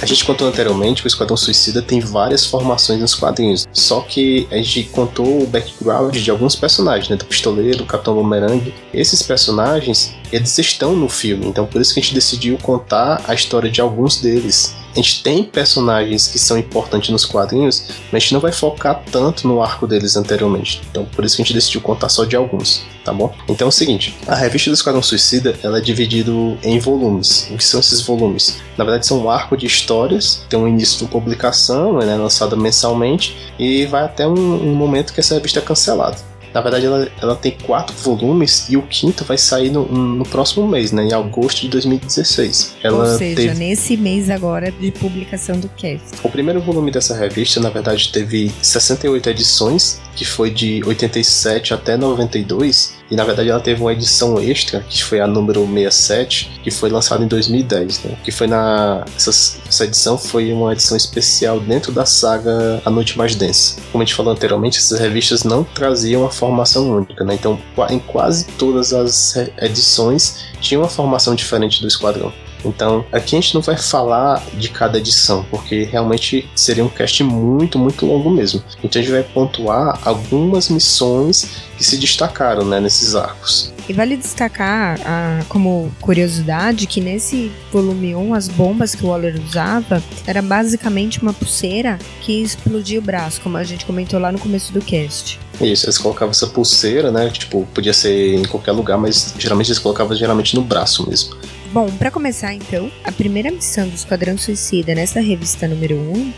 [0.00, 3.68] A gente contou anteriormente que o Esquadrão Suicida tem várias formações nos quadrinhos.
[3.70, 7.16] Só que a gente contou o background de alguns personagens, né?
[7.16, 8.72] Do Pistoleiro, do Capitão Boomerang.
[8.94, 11.46] Esses personagens, eles estão no filme.
[11.46, 15.22] Então por isso que a gente decidiu contar a história de alguns deles a gente
[15.22, 19.62] tem personagens que são importantes nos quadrinhos, mas a gente não vai focar tanto no
[19.62, 20.80] arco deles anteriormente.
[20.90, 23.32] Então, por isso que a gente decidiu contar só de alguns, tá bom?
[23.48, 26.30] Então é o seguinte, a revista do Esquadrão Suicida, ela é dividida
[26.62, 27.48] em volumes.
[27.50, 28.58] O que são esses volumes?
[28.76, 33.36] Na verdade, são um arco de histórias, tem um início de publicação, né, lançada mensalmente,
[33.58, 36.29] e vai até um, um momento que essa revista é cancelada.
[36.52, 40.66] Na verdade, ela, ela tem quatro volumes e o quinto vai sair no, no próximo
[40.66, 41.04] mês, né?
[41.04, 42.76] Em agosto de 2016.
[42.82, 43.54] Ela Ou seja, teve...
[43.54, 46.06] nesse mês agora de publicação do cast.
[46.22, 51.96] O primeiro volume dessa revista, na verdade, teve 68 edições, que foi de 87 até
[51.96, 53.00] 92.
[53.10, 56.90] E na verdade ela teve uma edição extra, que foi a número 67, que foi
[56.90, 58.16] lançada em 2010, né?
[58.22, 59.04] Que foi na.
[59.16, 63.76] Essa, essa edição foi uma edição especial dentro da saga A Noite Mais Densa.
[63.90, 67.34] Como a gente falou anteriormente, essas revistas não traziam a formação única, né?
[67.34, 72.32] Então, em quase todas as edições tinha uma formação diferente do esquadrão.
[72.64, 77.22] Então, aqui a gente não vai falar de cada edição, porque realmente seria um cast
[77.24, 78.62] muito, muito longo mesmo.
[78.82, 83.72] Então a gente vai pontuar algumas missões que se destacaram né, nesses arcos.
[83.88, 89.34] E vale destacar, ah, como curiosidade, que nesse volume 1, as bombas que o Waller
[89.44, 94.38] usava era basicamente uma pulseira que explodia o braço, como a gente comentou lá no
[94.38, 95.40] começo do cast.
[95.60, 97.30] Isso, eles colocavam essa pulseira, né?
[97.30, 101.34] Tipo, podia ser em qualquer lugar, mas geralmente eles colocavam geralmente no braço mesmo.
[101.72, 106.32] Bom, para começar então, a primeira missão do Esquadrão Suicida nessa revista número 1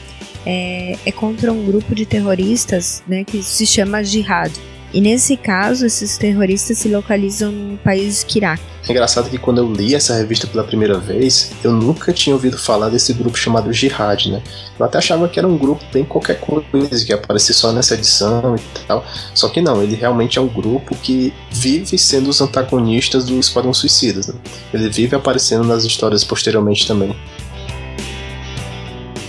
[0.45, 4.53] é, é contra um grupo de terroristas né, que se chama Jihad.
[4.93, 8.63] E nesse caso, esses terroristas se localizam no país Iraque.
[8.87, 12.59] É engraçado que quando eu li essa revista pela primeira vez, eu nunca tinha ouvido
[12.59, 14.43] falar desse grupo chamado Jihad, né?
[14.79, 18.57] Eu até achava que era um grupo bem qualquer coisa, que aparecia só nessa edição
[18.57, 19.05] e tal.
[19.35, 23.73] Só que não, ele realmente é um grupo que vive sendo os antagonistas do Esquadrão
[23.73, 24.35] Suicidas, né?
[24.75, 27.17] Ele vive aparecendo nas histórias posteriormente também.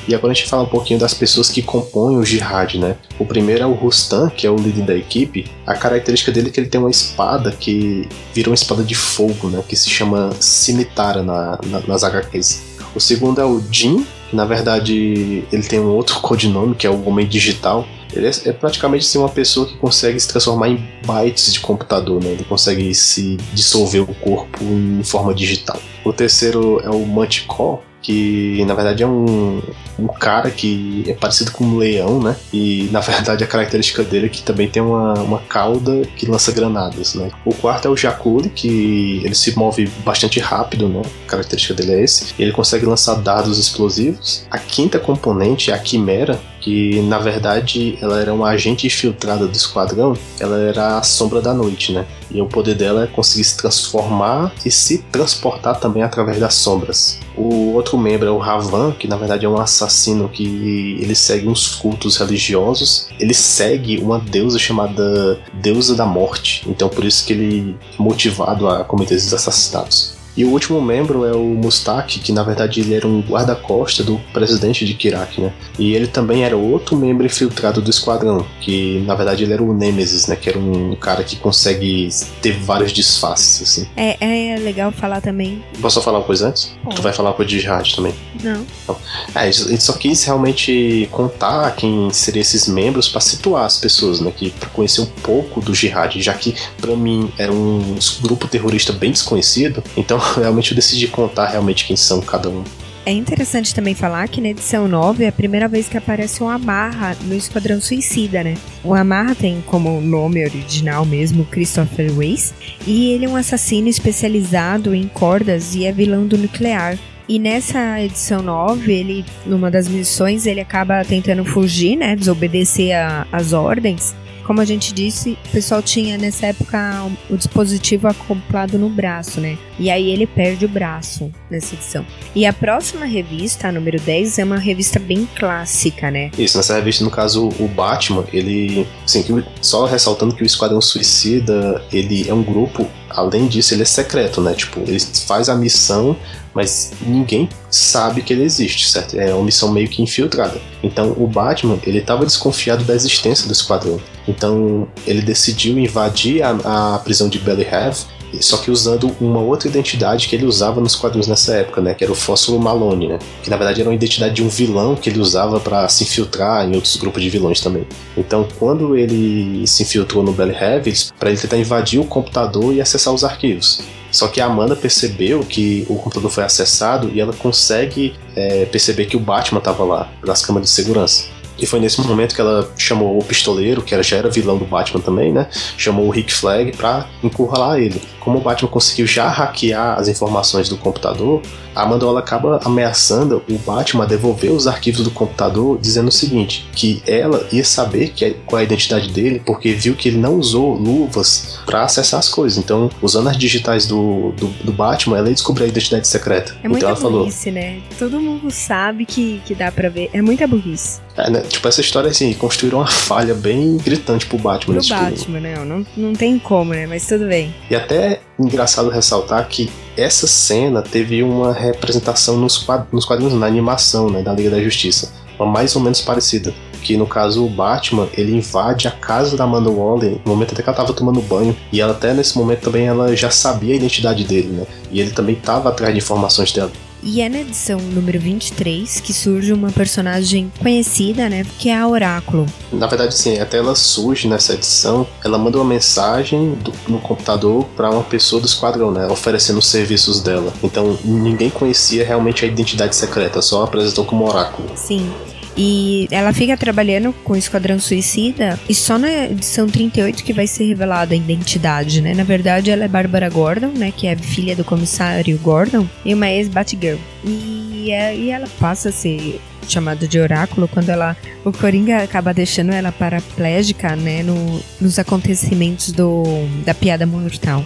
[0.07, 2.97] E agora a gente fala um pouquinho das pessoas que compõem o Jihad, né?
[3.17, 5.49] O primeiro é o Rustam, que é o líder da equipe.
[5.65, 9.49] A característica dele é que ele tem uma espada que virou uma espada de fogo,
[9.49, 9.63] né?
[9.67, 12.73] Que se chama Cimitara na, na, nas HQs.
[12.95, 16.89] O segundo é o Jin, que na verdade ele tem um outro codinome, que é
[16.89, 17.87] o Homem Digital.
[18.13, 22.21] Ele é, é praticamente assim, uma pessoa que consegue se transformar em bytes de computador,
[22.23, 22.31] né?
[22.31, 25.79] Ele consegue se dissolver o corpo em forma digital.
[26.03, 29.61] O terceiro é o Manticore, que na verdade é um,
[29.97, 32.35] um cara que é parecido com um leão, né?
[32.51, 36.51] E na verdade a característica dele é que também tem uma, uma cauda que lança
[36.51, 37.31] granadas, né?
[37.45, 41.01] O quarto é o Jakuri, que ele se move bastante rápido, né?
[41.25, 42.35] A característica dele é esse.
[42.37, 44.45] Ele consegue lançar dados explosivos.
[44.51, 49.55] A quinta componente é a Quimera, que na verdade ela era uma agente infiltrada do
[49.55, 52.05] esquadrão, ela era a sombra da noite, né?
[52.31, 57.19] E o poder dela é conseguir se transformar e se transportar também através das sombras.
[57.35, 61.49] O outro membro é o Ravan, que na verdade é um assassino que ele segue
[61.49, 63.09] uns cultos religiosos.
[63.19, 66.63] Ele segue uma deusa chamada Deusa da Morte.
[66.65, 70.22] Então por isso que ele é motivado a cometer esses assassinatos.
[70.35, 74.19] E o último membro é o Mustaki, que na verdade ele era um guarda-costa do
[74.33, 75.53] presidente de Kirak, né?
[75.77, 79.73] E ele também era outro membro infiltrado do esquadrão, que na verdade ele era o
[79.73, 80.35] Nemesis, né?
[80.35, 82.09] Que era um cara que consegue
[82.41, 83.87] ter vários disfarces, assim.
[83.95, 84.17] É,
[84.53, 85.63] é legal falar também.
[85.81, 86.75] Posso só falar uma coisa antes?
[86.95, 88.13] Tu vai falar coisa de jihad também.
[88.43, 88.65] Não.
[88.83, 88.97] Então,
[89.35, 94.31] é, gente só quis realmente contar quem seriam esses membros para situar as pessoas, né?
[94.35, 98.91] Que pra conhecer um pouco do jihad, já que para mim era um grupo terrorista
[98.91, 102.63] bem desconhecido, então realmente eu decidi contar realmente quem são cada um.
[103.05, 106.47] É interessante também falar que na edição 9 é a primeira vez que aparece um
[106.47, 108.53] Amarra no Esquadrão Suicida, né?
[108.81, 112.53] O Amarra tem como nome original mesmo Christopher Weiss,
[112.87, 116.97] e ele é um assassino especializado em cordas e é vilão do nuclear.
[117.27, 122.15] E nessa edição 9, ele, numa das missões, ele acaba tentando fugir, né?
[122.15, 122.95] Desobedecer
[123.31, 128.89] as ordens como a gente disse, o pessoal tinha nessa época o dispositivo acoplado no
[128.89, 129.57] braço, né?
[129.79, 132.05] E aí ele perde o braço nessa edição.
[132.35, 136.31] E a próxima revista, a número 10, é uma revista bem clássica, né?
[136.37, 138.87] Isso, nessa revista, no caso, o Batman, ele.
[139.03, 139.23] Assim,
[139.61, 144.41] só ressaltando que o Esquadrão Suicida, ele é um grupo além disso, ele é secreto,
[144.41, 144.53] né?
[144.53, 146.17] Tipo, ele faz a missão,
[146.53, 149.19] mas ninguém sabe que ele existe, certo?
[149.19, 150.59] É uma missão meio que infiltrada.
[150.81, 153.99] Então, o Batman, ele estava desconfiado da existência do esquadrão.
[154.27, 158.05] Então, ele decidiu invadir a, a prisão de Belly Have
[158.41, 161.93] só que usando uma outra identidade que ele usava nos quadrinhos nessa época, né?
[161.93, 163.19] Que era o Fósforo Malone, né?
[163.43, 166.67] Que na verdade era uma identidade de um vilão que ele usava para se infiltrar
[166.67, 167.85] em outros grupos de vilões também.
[168.17, 172.81] Então, quando ele se infiltrou no Belly Heavens, para ele tentar invadir o computador e
[172.81, 173.81] acessar os arquivos.
[174.11, 179.05] Só que a Amanda percebeu que o computador foi acessado e ela consegue é, perceber
[179.05, 181.25] que o Batman estava lá, nas câmeras de segurança.
[181.63, 184.99] E foi nesse momento que ela chamou o pistoleiro, que já era vilão do Batman
[184.99, 185.47] também, né?
[185.77, 188.01] Chamou o Rick Flag pra encurralar ele.
[188.23, 191.41] Como o Batman conseguiu já hackear as informações do computador,
[191.75, 196.67] a Amanda acaba ameaçando o Batman a devolver os arquivos do computador, dizendo o seguinte:
[196.75, 200.17] que ela ia saber que, é, qual é a identidade dele, porque viu que ele
[200.17, 202.57] não usou luvas para acessar as coisas.
[202.57, 206.53] Então, usando as digitais do, do, do Batman, ela ia descobrir a identidade secreta.
[206.53, 207.81] É então muita ela burrice, falou, né?
[207.97, 210.09] Todo mundo sabe que, que dá pra ver.
[210.13, 211.01] É muita burrice.
[211.17, 211.41] É, né?
[211.41, 214.75] Tipo, essa história, assim, construíram uma falha bem gritante pro Batman.
[214.75, 215.65] Pro Batman, né?
[215.65, 216.85] Não, não tem como, né?
[216.85, 217.53] Mas tudo bem.
[217.69, 224.21] E até engraçado ressaltar que essa cena teve uma representação nos, quadrinhos, na animação, né?
[224.21, 225.13] Da Liga da Justiça.
[225.37, 229.45] Uma mais ou menos parecida que no caso o Batman, ele invade a casa da
[229.45, 232.61] Amanda Waller no momento até que ela tava tomando banho, e ela até nesse momento
[232.61, 234.65] também ela já sabia a identidade dele, né?
[234.91, 236.71] E ele também tava atrás de informações dela.
[237.05, 241.45] E é na edição número 23 que surge uma personagem conhecida, né?
[241.59, 242.45] Que é a Oráculo.
[242.71, 245.05] Na verdade, sim, até ela surge nessa edição.
[245.23, 249.05] Ela manda uma mensagem do, no computador para uma pessoa do esquadrão, né?
[249.07, 250.53] Oferecendo os serviços dela.
[250.63, 254.69] Então ninguém conhecia realmente a identidade secreta, só apresentou como Oráculo.
[254.75, 255.11] Sim.
[255.55, 260.47] E ela fica trabalhando com o Esquadrão Suicida e só na edição 38 que vai
[260.47, 262.13] ser revelada a identidade, né?
[262.15, 263.93] Na verdade, ela é Bárbara Gordon, né?
[263.95, 266.97] Que é filha do comissário Gordon e uma ex-Batgirl.
[267.23, 272.33] E, é, e ela passa a ser chamada de oráculo quando ela o Coringa acaba
[272.33, 276.23] deixando ela paraplégica, né, no, nos acontecimentos do
[276.65, 277.65] da piada mortal.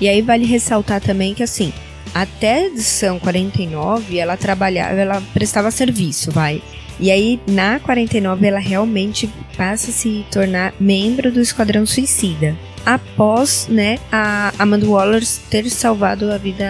[0.00, 1.72] E aí vale ressaltar também que assim,
[2.14, 6.62] até a edição 49 ela trabalhava, ela prestava serviço, vai.
[6.98, 12.56] E aí, na 49, ela realmente passa a se tornar membro do Esquadrão Suicida.
[12.84, 16.64] Após, né, a Amanda Waller ter salvado a vida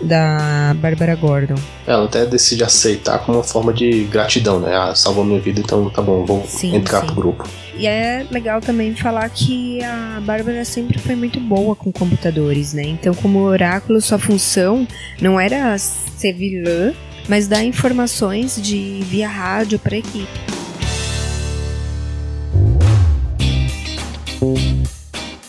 [0.00, 1.56] da Bárbara Gordon.
[1.88, 4.76] Ela até decide aceitar como uma forma de gratidão, né?
[4.76, 7.06] Ah, salvou minha vida, então tá bom, vou sim, entrar sim.
[7.06, 7.48] pro grupo.
[7.76, 12.84] E é legal também falar que a Bárbara sempre foi muito boa com computadores, né?
[12.84, 14.86] Então, como oráculo, sua função
[15.20, 16.92] não era ser vilã,
[17.28, 20.58] mas dá informações de via rádio para a equipe.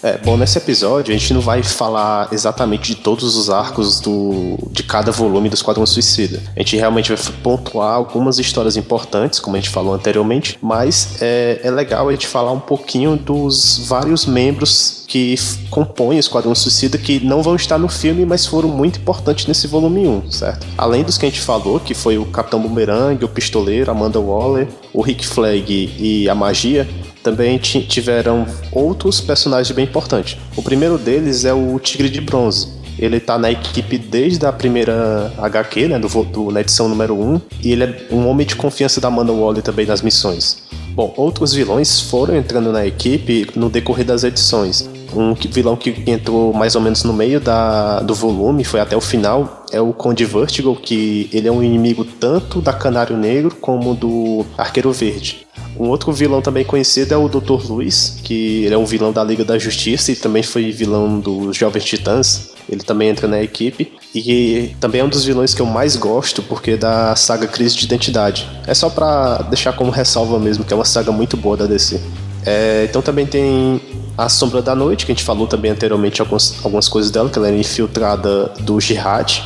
[0.01, 4.57] É, bom, nesse episódio a gente não vai falar exatamente de todos os arcos do,
[4.71, 6.41] de cada volume do Esquadrão Suicida.
[6.55, 11.59] A gente realmente vai pontuar algumas histórias importantes, como a gente falou anteriormente, mas é,
[11.63, 15.35] é legal a gente falar um pouquinho dos vários membros que
[15.71, 19.65] compõem o Esquadrão Suicida que não vão estar no filme, mas foram muito importantes nesse
[19.65, 20.67] volume 1, certo?
[20.77, 24.67] Além dos que a gente falou, que foi o Capitão Boomerang, o Pistoleiro, Amanda Waller,
[24.93, 26.87] o Rick Flag e a Magia,
[27.23, 30.37] também tiveram outros personagens bem importantes.
[30.55, 32.79] O primeiro deles é o Tigre de Bronze.
[32.99, 37.41] Ele tá na equipe desde a primeira HQ, né, do, do, na edição número 1,
[37.63, 40.69] e ele é um homem de confiança da Amanda Waller também nas missões.
[40.93, 44.89] Bom, outros vilões foram entrando na equipe no decorrer das edições.
[45.13, 49.01] Um vilão que entrou mais ou menos no meio da, do volume, foi até o
[49.01, 53.95] final, é o Conde Vertigo, que ele é um inimigo tanto da Canário Negro como
[53.95, 55.47] do Arqueiro Verde.
[55.79, 57.65] Um outro vilão também conhecido é o Dr.
[57.69, 61.55] Luiz, que ele é um vilão da Liga da Justiça e também foi vilão dos
[61.55, 62.49] Jovens Titãs.
[62.67, 63.93] Ele também entra na equipe.
[64.13, 67.75] E também é um dos vilões que eu mais gosto, porque é da saga Crise
[67.77, 68.49] de Identidade.
[68.67, 72.01] É só para deixar como ressalva mesmo, que é uma saga muito boa da DC.
[72.45, 73.81] É, então também tem
[74.17, 77.37] a Sombra da Noite, que a gente falou também anteriormente algumas, algumas coisas dela, que
[77.37, 79.41] ela era infiltrada do Jihad.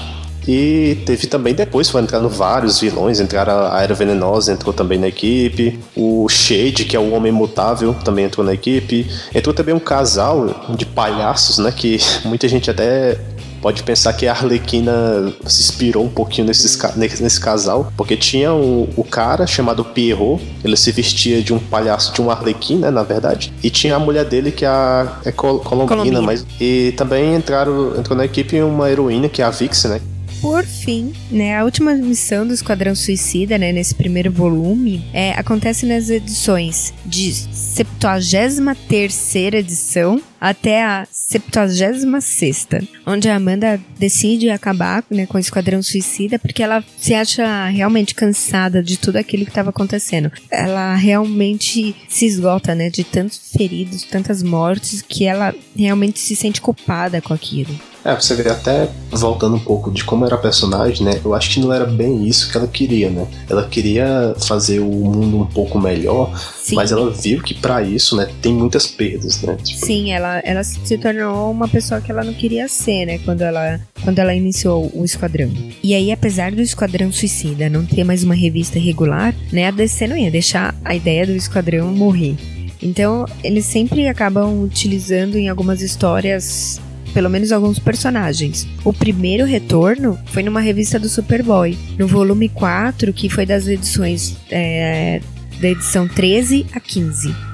[0.48, 5.08] E teve também depois, foi entrando vários vilões, entraram a Era Venenosa, entrou também na
[5.08, 5.80] equipe.
[5.96, 9.10] O Shade, que é o Homem Mutável, também entrou na equipe.
[9.34, 11.72] Entrou também um casal de palhaços, né?
[11.72, 13.18] Que muita gente até
[13.64, 18.90] pode pensar que a Arlequina se inspirou um pouquinho nesse, nesse casal, porque tinha o,
[18.98, 23.04] o cara chamado Pierrot, ele se vestia de um palhaço, de um Arlequim, né, na
[23.04, 26.94] verdade, e tinha a mulher dele que é a é Col Colombina, Colombina, mas e
[26.98, 30.02] também entraram entrou na equipe uma heroína que é a Vix, né,
[30.44, 35.86] por fim, né, a última missão do Esquadrão Suicida, né, nesse primeiro volume, é, acontece
[35.86, 42.68] nas edições de 73 edição até a 76
[43.06, 48.14] onde a Amanda decide acabar né, com o Esquadrão Suicida porque ela se acha realmente
[48.14, 50.30] cansada de tudo aquilo que estava acontecendo.
[50.52, 56.60] Ela realmente se esgota, né, de tantos feridos, tantas mortes, que ela realmente se sente
[56.60, 57.93] culpada com aquilo.
[58.06, 61.22] É, você vê até voltando um pouco de como era a personagem, né?
[61.24, 63.26] Eu acho que não era bem isso que ela queria, né?
[63.50, 66.76] Ela queria fazer o mundo um pouco melhor, Sim.
[66.76, 69.58] mas ela viu que para isso, né, tem muitas perdas, né?
[69.64, 69.86] Tipo...
[69.86, 73.20] Sim, ela, ela se tornou uma pessoa que ela não queria ser, né?
[73.20, 75.52] Quando ela, quando ela iniciou o Esquadrão.
[75.82, 79.68] E aí, apesar do Esquadrão Suicida não ter mais uma revista regular, né?
[79.68, 82.36] A DC não ia deixar a ideia do Esquadrão morrer.
[82.82, 86.82] Então, eles sempre acabam utilizando em algumas histórias
[87.14, 88.68] pelo menos alguns personagens.
[88.84, 94.36] O primeiro retorno foi numa revista do Superboy, no volume 4, que foi das edições
[94.50, 95.22] é,
[95.62, 97.54] da edição 13 a 15.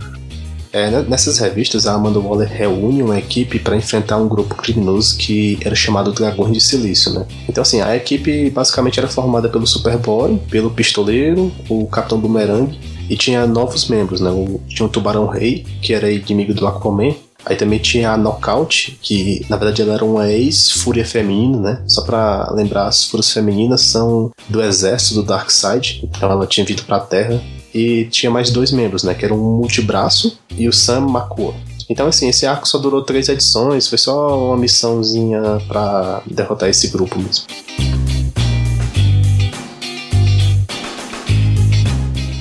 [0.72, 5.18] É, né, nessas revistas, a Amanda Waller reúne uma equipe para enfrentar um grupo criminoso
[5.18, 7.26] que era chamado Dragões de Silício, né?
[7.48, 12.78] Então, assim, a equipe basicamente era formada pelo Superboy, pelo Pistoleiro, o Capitão Boomerang
[13.10, 14.30] e tinha novos membros, né?
[14.30, 17.16] O, tinha o Tubarão Rei, que era inimigo do Aquaman,
[17.46, 21.84] Aí também tinha a Knockout, que na verdade ela era uma ex-fúria feminina, né?
[21.88, 26.84] Só pra lembrar, as fúrias femininas são do exército do Darkseid, então ela tinha vindo
[26.84, 27.42] pra Terra.
[27.74, 29.14] E tinha mais dois membros, né?
[29.14, 31.54] Que eram o Multibraço e o Sam Makua.
[31.90, 36.88] Então, assim, esse arco só durou três edições, foi só uma missãozinha para derrotar esse
[36.88, 37.46] grupo mesmo.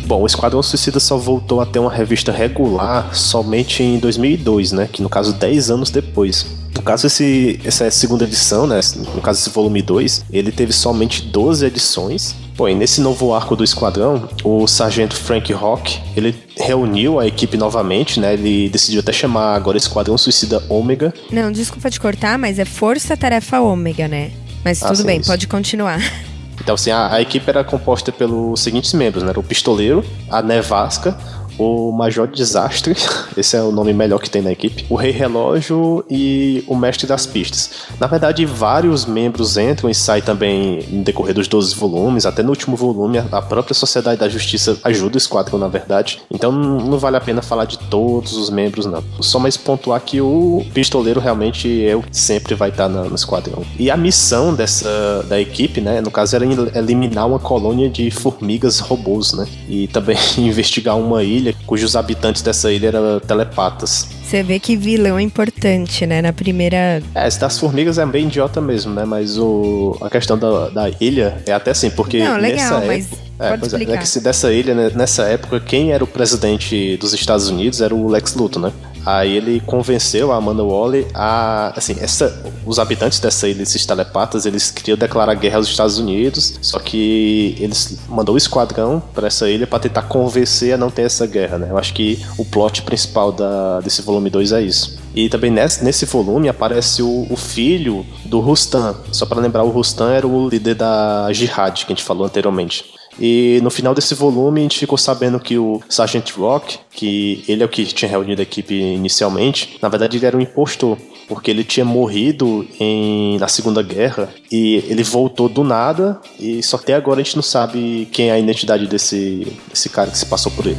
[0.08, 4.88] Bom, o Esquadrão Suicida só voltou a ter uma revista regular somente em 2002, né?
[4.90, 6.46] Que no caso 10 anos depois.
[6.74, 8.80] No caso, esse, essa segunda edição, né?
[9.14, 12.34] No caso, esse volume 2, ele teve somente 12 edições.
[12.56, 17.58] Pô, e nesse novo arco do Esquadrão, o sargento Frank Rock, ele reuniu a equipe
[17.58, 18.32] novamente, né?
[18.32, 21.12] Ele decidiu até chamar agora Esquadrão Suicida Ômega.
[21.30, 24.30] Não, desculpa te cortar, mas é Força Tarefa Ômega, né?
[24.64, 25.28] Mas ah, tudo sim, bem, isso.
[25.28, 26.00] pode continuar.
[26.60, 29.32] Então, assim, a, a, equipe era composta pelos seguintes membros, né?
[29.36, 31.16] O Pistoleiro, a Nevasca,
[31.58, 32.94] o Major Desastre,
[33.36, 37.06] esse é o nome melhor que tem na equipe, o Rei Relógio e o Mestre
[37.06, 37.70] das Pistas.
[37.98, 42.50] Na verdade, vários membros entram e saem também no decorrer dos 12 volumes, até no
[42.50, 46.20] último volume, a própria Sociedade da Justiça ajuda o Esquadrão, na verdade.
[46.30, 49.02] Então não vale a pena falar de todos os membros, não.
[49.20, 53.64] Só mais pontuar que o Pistoleiro realmente é o sempre vai estar no Esquadrão.
[53.78, 56.44] E a missão dessa da equipe, né, no caso, era
[56.74, 62.42] eliminar uma colônia de formigas robôs, né, e também investigar uma ilha ilha, cujos habitantes
[62.42, 64.08] dessa ilha eram telepatas.
[64.22, 66.20] Você vê que vilão é importante, né?
[66.20, 67.02] Na primeira.
[67.14, 69.04] É, esse das formigas é bem idiota mesmo, né?
[69.04, 69.96] Mas o...
[70.02, 72.18] a questão da, da ilha é até assim, porque.
[72.18, 73.06] Não, legal, mas.
[73.06, 73.28] Época...
[73.40, 76.06] É, Pode pois é, é que se dessa ilha, né, nessa época, quem era o
[76.08, 78.72] presidente dos Estados Unidos era o Lex Luthor, né?
[79.08, 84.44] Aí ele convenceu a Amanda Waller a, assim, essa, os habitantes dessa ilha, esses telepatas,
[84.44, 89.48] eles queriam declarar guerra aos Estados Unidos, só que eles mandou o esquadrão para essa
[89.48, 91.68] ilha para tentar convencer a não ter essa guerra, né?
[91.70, 94.98] Eu acho que o plot principal da, desse volume 2 é isso.
[95.14, 98.94] E também nesse, nesse volume aparece o, o filho do Rustam.
[99.10, 102.84] Só para lembrar, o Rustam era o líder da Jihad, que a gente falou anteriormente.
[103.18, 107.62] E no final desse volume a gente ficou sabendo que o Sergeant Rock, que ele
[107.62, 110.96] é o que tinha reunido a equipe inicialmente, na verdade ele era um impostor,
[111.26, 116.76] porque ele tinha morrido em, na Segunda Guerra e ele voltou do nada e só
[116.76, 120.26] até agora a gente não sabe quem é a identidade desse, desse cara que se
[120.26, 120.78] passou por ele.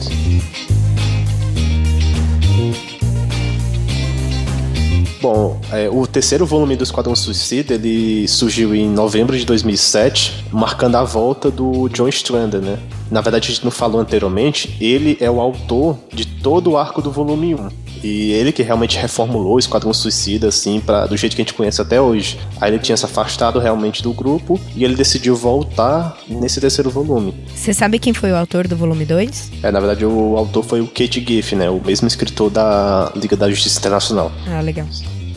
[5.21, 10.95] Bom, é, o terceiro volume do Esquadrão Suicida ele surgiu em novembro de 2007, marcando
[10.95, 12.79] a volta do John Strander, né?
[13.11, 17.01] Na verdade, a gente não falou anteriormente, ele é o autor de todo o arco
[17.01, 17.69] do volume 1.
[18.03, 21.53] E ele que realmente reformulou o Esquadrão Suicida, assim, pra, do jeito que a gente
[21.53, 22.39] conhece até hoje.
[22.59, 27.33] Aí ele tinha se afastado realmente do grupo e ele decidiu voltar nesse terceiro volume.
[27.53, 29.51] Você sabe quem foi o autor do volume 2?
[29.63, 31.69] É, na verdade, o autor foi o Kate Giff, né?
[31.69, 34.31] O mesmo escritor da Liga da Justiça Internacional.
[34.47, 34.87] Ah, legal.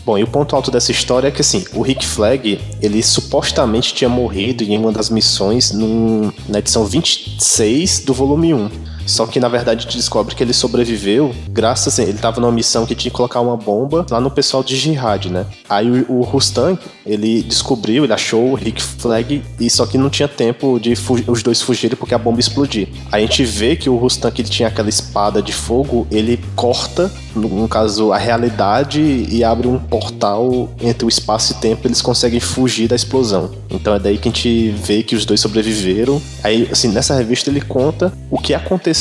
[0.05, 3.95] Bom, e o ponto alto dessa história é que, assim, o Rick Flag, ele supostamente
[3.95, 8.71] tinha morrido em uma das missões num, na edição 26 do volume 1.
[9.07, 12.95] Só que na verdade descobre que ele sobreviveu graças a ele tava numa missão que
[12.95, 15.47] tinha que colocar uma bomba lá no pessoal de Jihad, né?
[15.69, 20.11] Aí o, o Rustam, ele descobriu, ele achou o Rick Flag e só que não
[20.11, 20.95] tinha tempo de
[21.27, 22.89] os dois fugirem porque a bomba explodir.
[23.11, 27.11] A gente vê que o Rustam que ele tinha aquela espada de fogo, ele corta,
[27.35, 32.01] no, no caso, a realidade e abre um portal entre o espaço e tempo, eles
[32.01, 33.51] conseguem fugir da explosão.
[33.71, 36.21] Então é daí que a gente vê que os dois sobreviveram.
[36.43, 38.92] Aí, assim, nessa revista ele conta o que aconteceu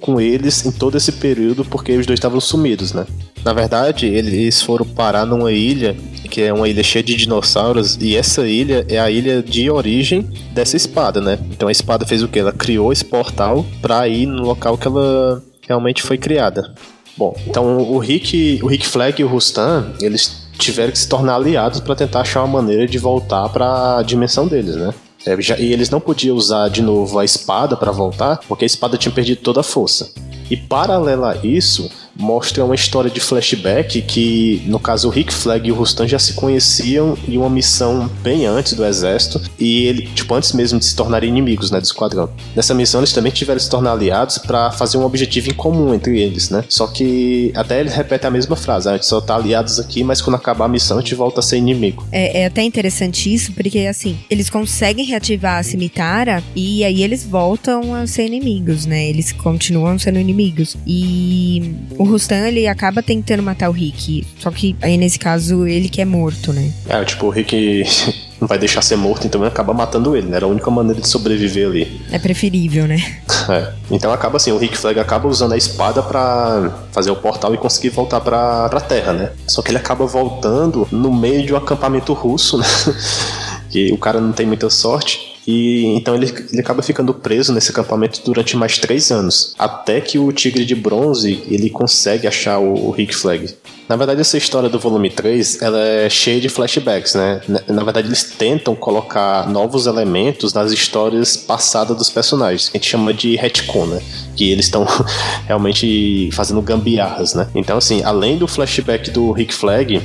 [0.00, 3.06] com eles em todo esse período, porque os dois estavam sumidos, né?
[3.44, 5.96] Na verdade, eles foram parar numa ilha
[6.30, 10.28] que é uma ilha cheia de dinossauros e essa ilha é a ilha de origem
[10.52, 11.38] dessa espada, né?
[11.50, 12.38] Então a espada fez o que?
[12.38, 16.74] Ela criou esse portal para ir no local que ela realmente foi criada.
[17.16, 21.36] Bom, então o Rick, o Rick Flag e o Rustam, eles tiveram que se tornar
[21.36, 24.92] aliados para tentar achar uma maneira de voltar para a dimensão deles, né?
[25.26, 28.66] É, já, e eles não podiam usar de novo a espada para voltar, porque a
[28.66, 30.12] espada tinha perdido toda a força.
[30.48, 35.68] E paralela a isso, mostra uma história de flashback que, no caso, o Rick Flag
[35.68, 40.06] e o Rustam já se conheciam em uma missão bem antes do exército e ele,
[40.08, 42.30] tipo, antes mesmo de se tornarem inimigos, né, do esquadrão.
[42.54, 46.20] Nessa missão eles também tiveram se tornar aliados para fazer um objetivo em comum entre
[46.20, 46.64] eles, né?
[46.68, 50.20] Só que até eles repetem a mesma frase, a gente só tá aliados aqui, mas
[50.20, 52.06] quando acabar a missão a gente volta a ser inimigo.
[52.10, 57.24] É, é até interessante isso, porque assim, eles conseguem reativar a cimitarra e aí eles
[57.24, 59.08] voltam a ser inimigos, né?
[59.08, 60.76] Eles continuam sendo inimigos.
[60.86, 64.26] E o Rustam, ele acaba tentando matar o Rick.
[64.38, 66.72] Só que aí, nesse caso, ele que é morto, né?
[66.88, 67.84] É, tipo, o Rick
[68.40, 70.36] não vai deixar ser morto, então ele acaba matando ele, né?
[70.36, 72.00] Era a única maneira de sobreviver ali.
[72.10, 72.98] É preferível, né?
[73.48, 73.72] É.
[73.92, 77.56] Então acaba assim, o Rick Flag acaba usando a espada para fazer o portal e
[77.56, 79.30] conseguir voltar pra, pra Terra, né?
[79.46, 82.66] Só que ele acaba voltando no meio de um acampamento russo, né?
[83.70, 85.35] que o cara não tem muita sorte.
[85.46, 90.18] E então ele, ele acaba ficando preso nesse acampamento durante mais três anos, até que
[90.18, 93.54] o Tigre de Bronze ele consegue achar o, o Rick Flag.
[93.88, 97.40] Na verdade, essa história do volume 3 ela é cheia de flashbacks, né?
[97.68, 102.90] Na verdade, eles tentam colocar novos elementos nas histórias passadas dos personagens, que a gente
[102.90, 104.02] chama de retcon, né?
[104.34, 104.84] Que eles estão
[105.46, 107.48] realmente fazendo gambiarras, né?
[107.54, 110.02] Então, assim, além do flashback do Rick Flag,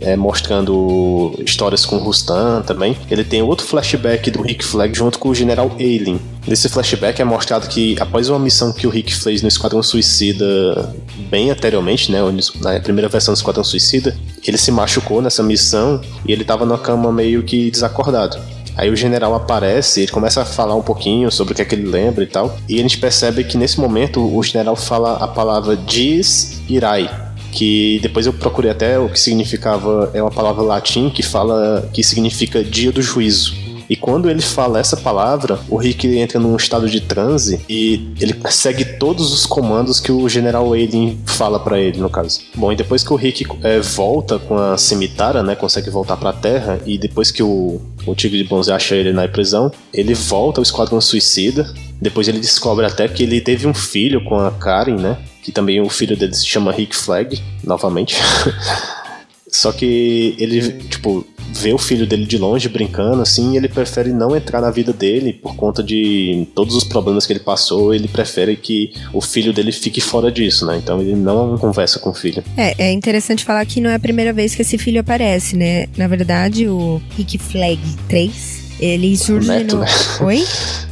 [0.00, 2.96] é, mostrando histórias com Rustam também.
[3.10, 6.20] Ele tem outro flashback do Rick Flag junto com o General Aileen.
[6.46, 10.94] Nesse flashback é mostrado que após uma missão que o Rick fez no Esquadrão Suicida
[11.30, 12.18] bem anteriormente, né,
[12.60, 14.16] na primeira versão do Esquadrão Suicida,
[14.46, 18.38] ele se machucou nessa missão e ele estava na cama meio que desacordado.
[18.76, 21.74] Aí o general aparece, ele começa a falar um pouquinho sobre o que é que
[21.74, 22.58] ele lembra e tal.
[22.68, 27.08] E a gente percebe que nesse momento o general fala a palavra diz irai,
[27.54, 32.02] que depois eu procurei até o que significava, é uma palavra latim que fala que
[32.02, 33.64] significa dia do juízo.
[33.88, 38.34] E quando ele fala essa palavra, o Rick entra num estado de transe e ele
[38.50, 42.40] segue todos os comandos que o General Aiden fala para ele, no caso.
[42.54, 46.30] Bom, e depois que o Rick é, volta com a cimitarra, né, consegue voltar para
[46.30, 50.14] a Terra, e depois que o, o Tigre de Bronze acha ele na prisão, ele
[50.14, 51.72] volta ao Esquadrão Suicida.
[52.00, 55.18] Depois ele descobre até que ele teve um filho com a Karen, né?
[55.44, 58.16] Que também o filho dele se chama Rick Flag, novamente.
[59.46, 61.24] Só que ele, tipo,
[61.54, 64.92] vê o filho dele de longe brincando, assim, e ele prefere não entrar na vida
[64.92, 67.94] dele por conta de todos os problemas que ele passou.
[67.94, 70.76] Ele prefere que o filho dele fique fora disso, né?
[70.82, 72.42] Então ele não conversa com o filho.
[72.56, 75.86] É, é interessante falar que não é a primeira vez que esse filho aparece, né?
[75.96, 79.82] Na verdade, o Rick Flag 3, ele surge neto, no.
[79.82, 79.88] Né?
[80.22, 80.44] Oi?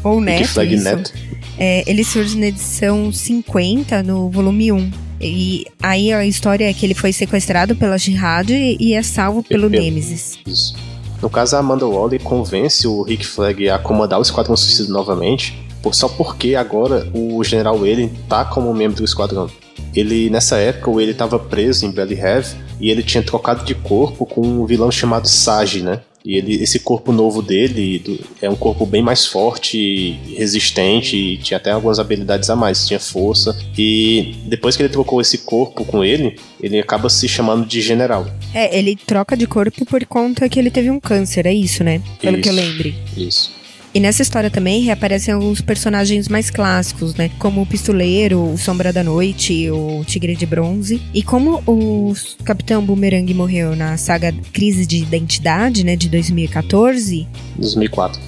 [0.05, 0.49] Ou Rick Neto.
[0.49, 0.85] Flag isso.
[0.85, 1.13] Neto.
[1.65, 4.91] É, ele surge na edição 50, no volume 1.
[5.21, 9.45] E aí a história é que ele foi sequestrado pela Jihad e, e é salvo
[9.45, 10.41] pelo Pelo- Nemesis.
[10.45, 10.75] Isso.
[11.23, 15.57] No caso, a Amanda Waller convence o Rick Flag a comandar o Esquadrão Suicida novamente,
[15.93, 19.49] só porque agora o General Wayne tá como membro do Esquadrão.
[19.95, 23.73] Ele, nessa época, o ele estava preso em Belly Have e ele tinha trocado de
[23.77, 26.01] corpo com um vilão chamado Sage, né?
[26.25, 31.37] E ele, esse corpo novo dele do- é um corpo bem mais forte, resistente, e
[31.39, 33.59] tinha até algumas habilidades a mais, tinha força.
[33.77, 38.27] E depois que ele trocou esse corpo com ele, ele acaba se chamando de General.
[38.55, 42.01] É, ele troca de corpo por conta que ele teve um câncer, é isso, né?
[42.21, 42.63] Pelo que eu Isso.
[42.63, 42.95] lembre.
[43.17, 43.62] Isso.
[43.95, 47.31] E nessa história também reaparecem alguns personagens mais clássicos, né?
[47.39, 51.03] Como o Pistoleiro, o Sombra da Noite, o Tigre de Bronze.
[51.13, 55.95] E como o Capitão Boomerang morreu na saga Crise de Identidade, né?
[55.95, 57.29] De 2014,
[57.59, 58.21] 2004.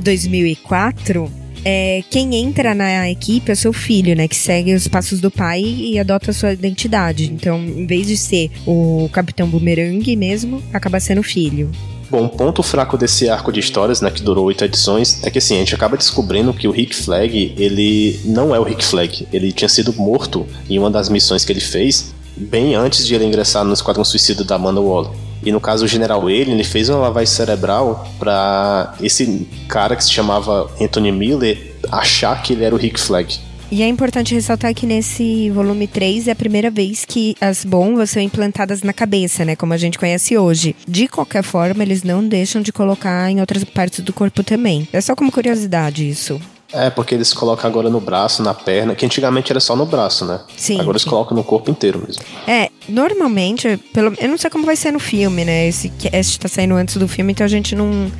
[0.00, 1.30] 2004.
[1.64, 4.26] É, quem entra na equipe é o seu filho, né?
[4.26, 7.30] Que segue os passos do pai e adota sua identidade.
[7.32, 11.70] Então, em vez de ser o Capitão Boomerang mesmo, acaba sendo o filho.
[12.12, 15.56] Bom, ponto fraco desse arco de histórias, né, que durou oito edições, é que assim,
[15.56, 19.26] a gente acaba descobrindo que o Rick Flag, ele não é o Rick Flag.
[19.32, 23.24] Ele tinha sido morto em uma das missões que ele fez, bem antes de ele
[23.24, 25.10] ingressar no Esquadrão Suicida da Amanda Waller.
[25.42, 30.04] E no caso, o General Wayne, ele fez uma lavagem cerebral pra esse cara que
[30.04, 33.40] se chamava Anthony Miller achar que ele era o Rick Flag.
[33.72, 38.10] E é importante ressaltar que nesse volume 3 é a primeira vez que as bombas
[38.10, 39.56] são implantadas na cabeça, né?
[39.56, 40.76] Como a gente conhece hoje.
[40.86, 44.86] De qualquer forma, eles não deixam de colocar em outras partes do corpo também.
[44.92, 46.38] É só como curiosidade isso.
[46.72, 50.24] É, porque eles colocam agora no braço, na perna, que antigamente era só no braço,
[50.24, 50.40] né?
[50.56, 51.10] Sim, Agora eles sim.
[51.10, 52.22] colocam no corpo inteiro mesmo.
[52.46, 55.68] É, normalmente, pelo, eu não sei como vai ser no filme, né?
[55.68, 58.10] Esse cast tá saindo antes do filme, então a gente não,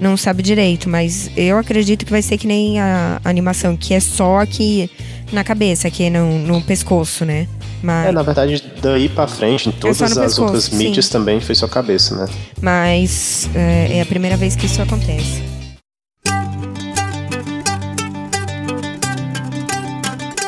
[0.00, 0.88] não sabe direito.
[0.88, 4.90] Mas eu acredito que vai ser que nem a animação, que é só aqui
[5.32, 7.48] na cabeça, aqui no, no pescoço, né?
[7.82, 10.76] Mas, É, na verdade, daí pra frente, em todas só no as pescoço, outras sim.
[10.76, 12.28] mídias também foi sua cabeça, né?
[12.60, 15.42] mas é, é a primeira vez que isso acontece.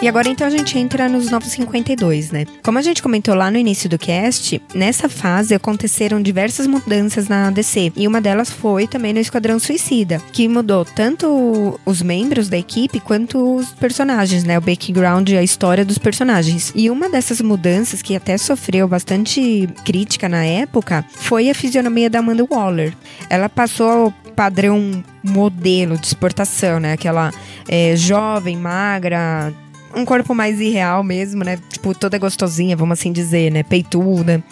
[0.05, 2.45] E agora então a gente entra nos Novos 52, né?
[2.63, 7.51] Como a gente comentou lá no início do cast, nessa fase aconteceram diversas mudanças na
[7.51, 7.91] DC.
[7.97, 13.01] E uma delas foi também no Esquadrão Suicida, que mudou tanto os membros da equipe
[13.01, 14.59] quanto os personagens, né?
[14.59, 16.71] O background e a história dos personagens.
[16.75, 22.19] E uma dessas mudanças que até sofreu bastante crítica na época foi a fisionomia da
[22.19, 22.95] Amanda Waller.
[23.31, 26.93] Ela passou ao padrão modelo de exportação, né?
[26.93, 27.33] Aquela
[27.67, 29.51] é, jovem, magra,
[29.97, 31.59] um corpo mais irreal mesmo, né?
[31.71, 33.63] Tipo, toda gostosinha, vamos assim dizer, né?
[33.63, 34.43] Peituda.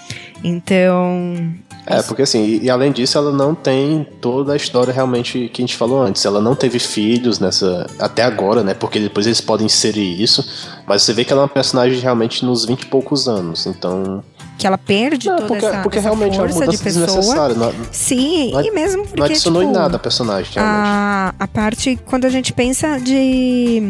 [0.45, 1.53] Então.
[1.85, 5.63] É, porque assim, e, e além disso, ela não tem toda a história realmente que
[5.63, 6.25] a gente falou antes.
[6.25, 7.87] Ela não teve filhos nessa.
[7.99, 8.73] Até agora, né?
[8.75, 10.73] Porque depois eles podem inserir isso.
[10.87, 13.67] Mas você vê que ela é uma personagem realmente nos 20 e poucos anos.
[13.67, 14.23] Então.
[14.59, 17.49] Que ela perde Não, toda porque, essa, porque essa realmente é uma força de pessoa.
[17.49, 20.79] Não, Sim, Não ad- e mesmo porque, não adicionou tipo, em nada a personagem, realmente.
[20.87, 23.83] a, a parte quando a gente pensa de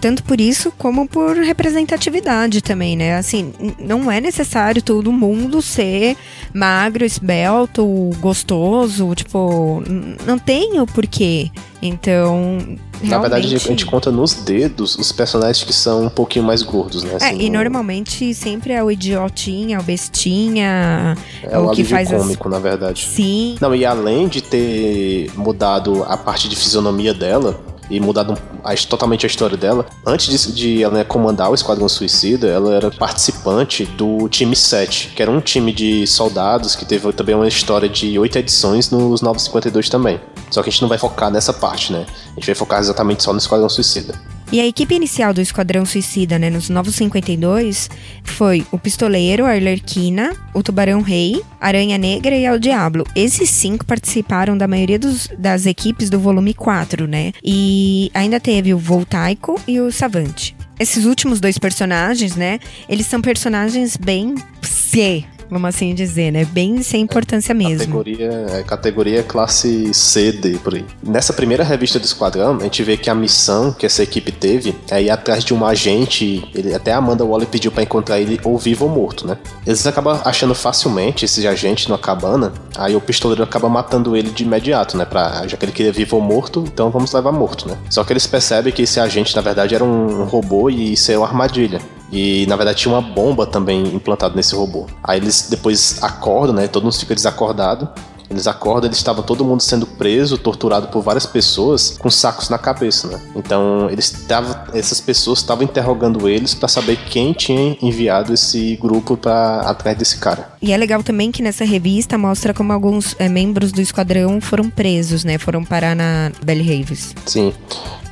[0.00, 3.16] tanto por isso como por representatividade também, né?
[3.16, 6.16] Assim, não é necessário todo mundo ser
[6.54, 7.84] magro, esbelto,
[8.20, 9.82] gostoso, tipo,
[10.26, 11.50] não tem o porquê.
[11.80, 12.58] Então,
[13.00, 13.08] realmente...
[13.10, 17.04] Na verdade, a gente conta nos dedos os personagens que são um pouquinho mais gordos,
[17.04, 17.12] né?
[17.12, 21.84] É, assim, e no- normalmente sempre é o idiotinha, o bestinha, é o o que
[21.84, 23.06] faz as- cômico, na verdade.
[23.08, 28.74] sim, Não, e além de ter mudado a parte de fisionomia dela e mudado a-
[28.88, 33.84] totalmente a história dela, antes de, ela né, comandar o Esquadrão Suicida, ela era participante
[33.84, 38.18] do time 7, que era um time de soldados que teve também uma história de
[38.18, 40.20] oito edições nos 952 também.
[40.50, 42.06] Só que a gente não vai focar nessa parte, né?
[42.26, 44.14] A gente vai focar exatamente só no Esquadrão Suicida.
[44.50, 47.90] E a equipe inicial do Esquadrão Suicida, né, nos Novos 52,
[48.24, 53.04] foi o Pistoleiro, a Arlequina, o Tubarão Rei, Aranha Negra e o Diablo.
[53.14, 57.32] Esses cinco participaram da maioria dos- das equipes do volume 4, né?
[57.44, 60.56] E ainda teve o Voltaico e o Savante.
[60.80, 66.44] Esses últimos dois personagens, né, eles são personagens bem psê, vamos assim dizer, né?
[66.44, 67.78] Bem sem importância mesmo.
[67.78, 70.84] Categoria, é, categoria classe C, D, por aí.
[71.02, 74.74] Nessa primeira revista do Esquadrão, a gente vê que a missão que essa equipe teve
[74.90, 78.40] é ir atrás de um agente, ele, até a Amanda Waller pediu para encontrar ele
[78.44, 79.38] ou vivo ou morto, né?
[79.66, 84.44] Eles acabam achando facilmente esse agente numa cabana, aí o pistoleiro acaba matando ele de
[84.44, 85.04] imediato, né?
[85.04, 87.76] Pra, já que ele queria vivo ou morto, então vamos levar morto, né?
[87.90, 91.18] Só que eles percebem que esse agente, na verdade, era um robô e isso é
[91.18, 91.80] uma armadilha.
[92.10, 94.86] E na verdade tinha uma bomba também implantada nesse robô.
[95.02, 96.68] Aí eles depois acordam, né?
[96.68, 97.88] Todo mundo fica desacordado.
[98.30, 102.58] Eles acordam, eles estavam todo mundo sendo preso, torturado por várias pessoas com sacos na
[102.58, 103.20] cabeça, né?
[103.34, 109.16] Então, eles estavam essas pessoas estavam interrogando eles para saber quem tinha enviado esse grupo
[109.16, 110.50] para atrás desse cara.
[110.60, 114.68] E é legal também que nessa revista mostra como alguns é, membros do esquadrão foram
[114.68, 115.38] presos, né?
[115.38, 117.14] Foram parar na Belly Haves.
[117.24, 117.54] Sim.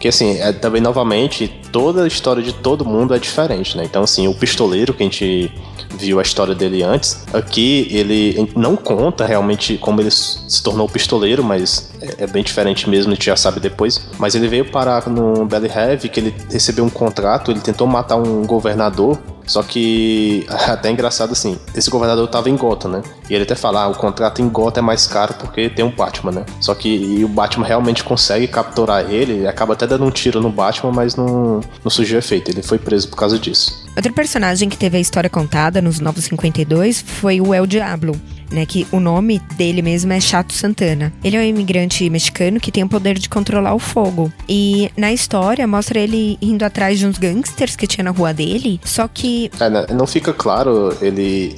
[0.07, 3.83] Que assim, é, também novamente, toda a história de todo mundo é diferente, né?
[3.85, 5.51] Então, assim, o pistoleiro que a gente
[5.99, 11.43] viu a história dele antes, aqui ele não conta realmente como ele se tornou pistoleiro,
[11.43, 14.09] mas é, bem diferente mesmo, a gente já sabe depois.
[14.19, 18.17] Mas ele veio parar no Belly Heavy, que ele recebeu um contrato, ele tentou matar
[18.17, 23.03] um governador só que, até engraçado assim, esse governador tava em Gotham, né?
[23.31, 25.91] E ele até fala, ah, o contrato em Gotham é mais caro porque tem um
[25.91, 26.47] Batman, né?
[26.61, 30.51] Só que o Batman realmente consegue capturar ele, ele acaba até dando um tiro no
[30.51, 32.51] Batman, mas não, não surgiu efeito.
[32.51, 33.87] Ele foi preso por causa disso.
[33.97, 38.21] Outro personagem que teve a história contada nos Novos 52 foi o El Diablo
[38.51, 38.67] né?
[38.67, 41.13] Que o nome dele mesmo é Chato Santana.
[41.23, 44.33] Ele é um imigrante mexicano que tem o poder de controlar o fogo.
[44.49, 48.81] E na história mostra ele indo atrás de uns gangsters que tinha na rua dele.
[48.85, 49.51] Só que.
[49.61, 51.57] É, não fica claro ele,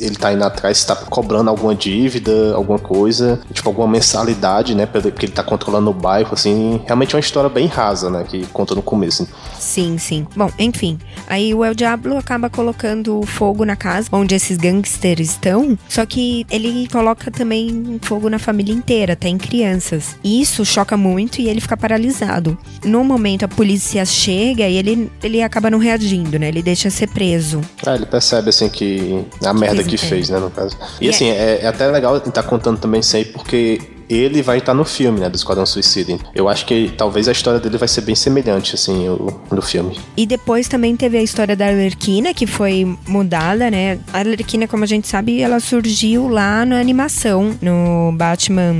[0.00, 4.86] ele tá indo atrás, se tá cobrando alguma dívida, alguma coisa, tipo alguma mensalidade, né?
[4.86, 6.80] Porque ele tá controlando o bairro, assim.
[6.86, 8.24] Realmente é uma história bem rasa, né?
[8.28, 9.28] Que conta no começo.
[9.58, 10.26] Sim, sim.
[10.36, 10.98] Bom, enfim.
[11.26, 15.78] Aí o El Diablo acaba colocando fogo na casa onde esses gangsters estão.
[15.88, 20.16] Só que ele coloca também fogo na família inteira, até em crianças.
[20.22, 22.56] Isso choca muito e ele fica paralisado.
[22.84, 26.48] No momento a polícia chega e ele, ele acaba não reagindo, né?
[26.48, 27.60] Ele deixa ser preso.
[27.86, 30.76] Ah, ele percebe assim que a merda que fez, né, no caso.
[31.00, 31.48] E, e assim, é...
[31.48, 34.84] É, é até legal estar tá contando também isso aí, porque ele vai estar no
[34.84, 36.18] filme, né, do Esquadrão Suicida.
[36.34, 39.06] Eu acho que talvez a história dele vai ser bem semelhante, assim,
[39.50, 39.98] no filme.
[40.16, 43.98] E depois também teve a história da Arlequina, que foi mudada, né?
[44.12, 48.74] A Arlequina, como a gente sabe, ela surgiu lá na animação, no Batman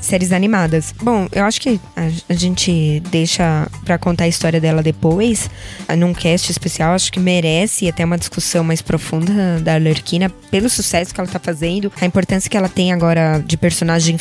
[0.00, 0.94] séries animadas.
[1.02, 5.48] Bom, eu acho que a, gente deixa para contar a história dela depois,
[5.96, 11.14] num cast especial, acho que merece até uma discussão mais profunda da Arlequina, pelo sucesso
[11.14, 14.18] que ela tá fazendo, a importância que ela tem agora de personagem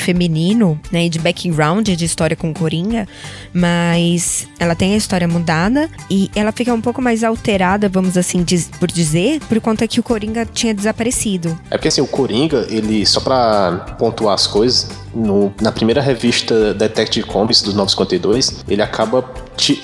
[0.91, 3.07] né, de background de história com Coringa,
[3.53, 8.43] mas ela tem a história mudada e ela fica um pouco mais alterada, vamos assim
[8.43, 11.57] diz, por dizer, por conta que o Coringa tinha desaparecido.
[11.69, 16.73] É porque assim, o Coringa, ele, só pra pontuar as coisas, no, na primeira revista
[16.73, 19.23] Detective Comics dos 952, ele acaba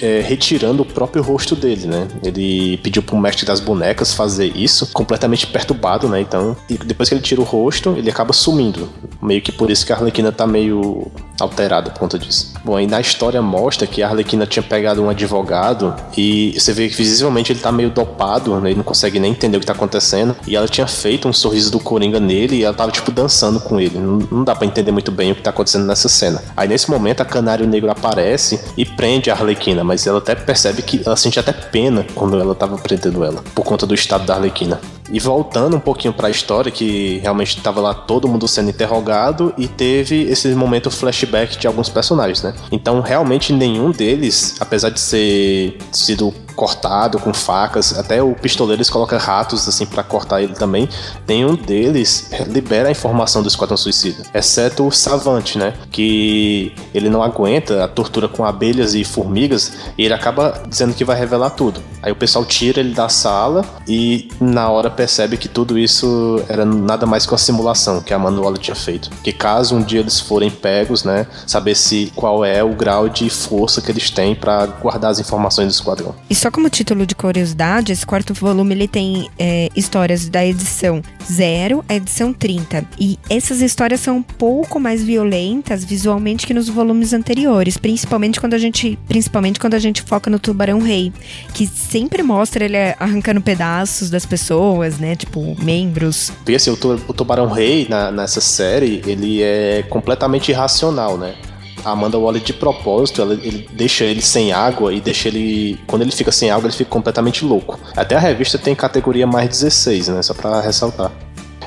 [0.02, 2.08] é, retirando o próprio rosto dele, né?
[2.24, 6.22] Ele pediu pro mestre das bonecas fazer isso, completamente perturbado, né?
[6.22, 6.56] Então,
[6.86, 8.90] depois que ele tira o rosto, ele acaba sumindo.
[9.22, 12.54] Meio que por isso que a Arlequina tá meio alterada por conta disso.
[12.64, 16.90] Bom, aí na história mostra que a Arlequina tinha pegado um advogado e você vê
[16.90, 18.70] que visivelmente ele tá meio dopado, né?
[18.70, 20.36] ele não consegue nem entender o que tá acontecendo.
[20.48, 23.80] E ela tinha feito um sorriso do Coringa nele e ela tava tipo dançando com
[23.80, 23.98] ele.
[23.98, 26.44] Não, não dá para entender muito bem o que tá acontecendo nessa cena.
[26.56, 30.82] Aí nesse momento a Canário Negro aparece e prende a Arlequina, mas ela até percebe
[30.82, 34.36] que ela sente até pena quando ela tava prendendo ela, por conta do estado da
[34.36, 34.80] Arlequina.
[35.10, 39.54] E voltando um pouquinho para a história, que realmente estava lá todo mundo sendo interrogado
[39.58, 40.92] e teve esse momento
[41.28, 42.54] flashback de alguns personagens, né?
[42.72, 48.90] Então, realmente nenhum deles, apesar de ser sido cortado com facas, até o pistoleiro eles
[48.90, 50.90] colocam ratos assim para cortar ele também.
[51.28, 55.76] Nenhum deles libera a informação do Esquadrão Suicida, exceto o Savante, né?
[55.92, 61.06] Que ele não aguenta a tortura com abelhas e formigas e ele acaba dizendo que
[61.06, 61.80] vai revelar tudo.
[62.02, 66.66] Aí o pessoal tira ele da sala e na hora percebe que tudo isso era
[66.66, 69.12] nada mais que uma simulação que a Manuela tinha feito.
[69.24, 73.30] Que caso um dia eles forem pegos, né, saber se qual é o grau de
[73.30, 76.16] força que eles têm para guardar as informações do esquadrão.
[76.30, 81.02] E só como título de curiosidade, esse quarto volume ele tem é, histórias da edição
[81.30, 82.86] 0 à edição 30.
[82.98, 88.54] E essas histórias são um pouco mais violentas visualmente que nos volumes anteriores, principalmente quando
[88.54, 91.12] a gente, principalmente quando a gente foca no Tubarão Rei,
[91.54, 95.18] que sempre mostra ele arrancando pedaços das pessoas, né?
[95.18, 96.32] Tipo, membros.
[96.46, 96.78] Porque assim, o,
[97.10, 101.36] o Tubarão Rei na, nessa série, ele é completamente irracional, né?
[101.84, 105.80] A Amanda Waller, de propósito, ela, ele deixa ele sem água e deixa ele.
[105.88, 107.80] Quando ele fica sem água, ele fica completamente louco.
[107.96, 110.22] Até a revista tem categoria mais 16, né?
[110.22, 111.12] Só pra ressaltar.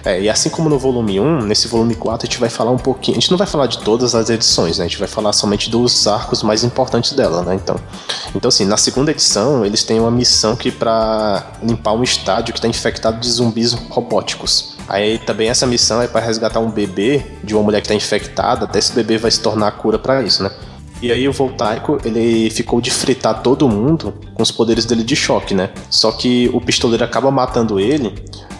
[0.04, 2.78] É, e assim como no volume 1, nesse volume 4 a gente vai falar um
[2.78, 3.18] pouquinho.
[3.18, 4.84] A gente não vai falar de todas as edições, né?
[4.84, 7.54] A gente vai falar somente dos arcos mais importantes dela, né?
[7.54, 7.76] Então,
[8.34, 12.58] então assim, na segunda edição, eles têm uma missão que para limpar um estádio que
[12.58, 14.76] está infectado de zumbis robóticos.
[14.90, 18.64] Aí também essa missão é para resgatar um bebê de uma mulher que está infectada,
[18.64, 20.50] até esse bebê vai se tornar a cura para isso, né?
[21.00, 25.14] E aí o Voltaico, ele ficou de fritar todo mundo com os poderes dele de
[25.14, 25.70] choque, né?
[25.88, 28.12] Só que o pistoleiro acaba matando ele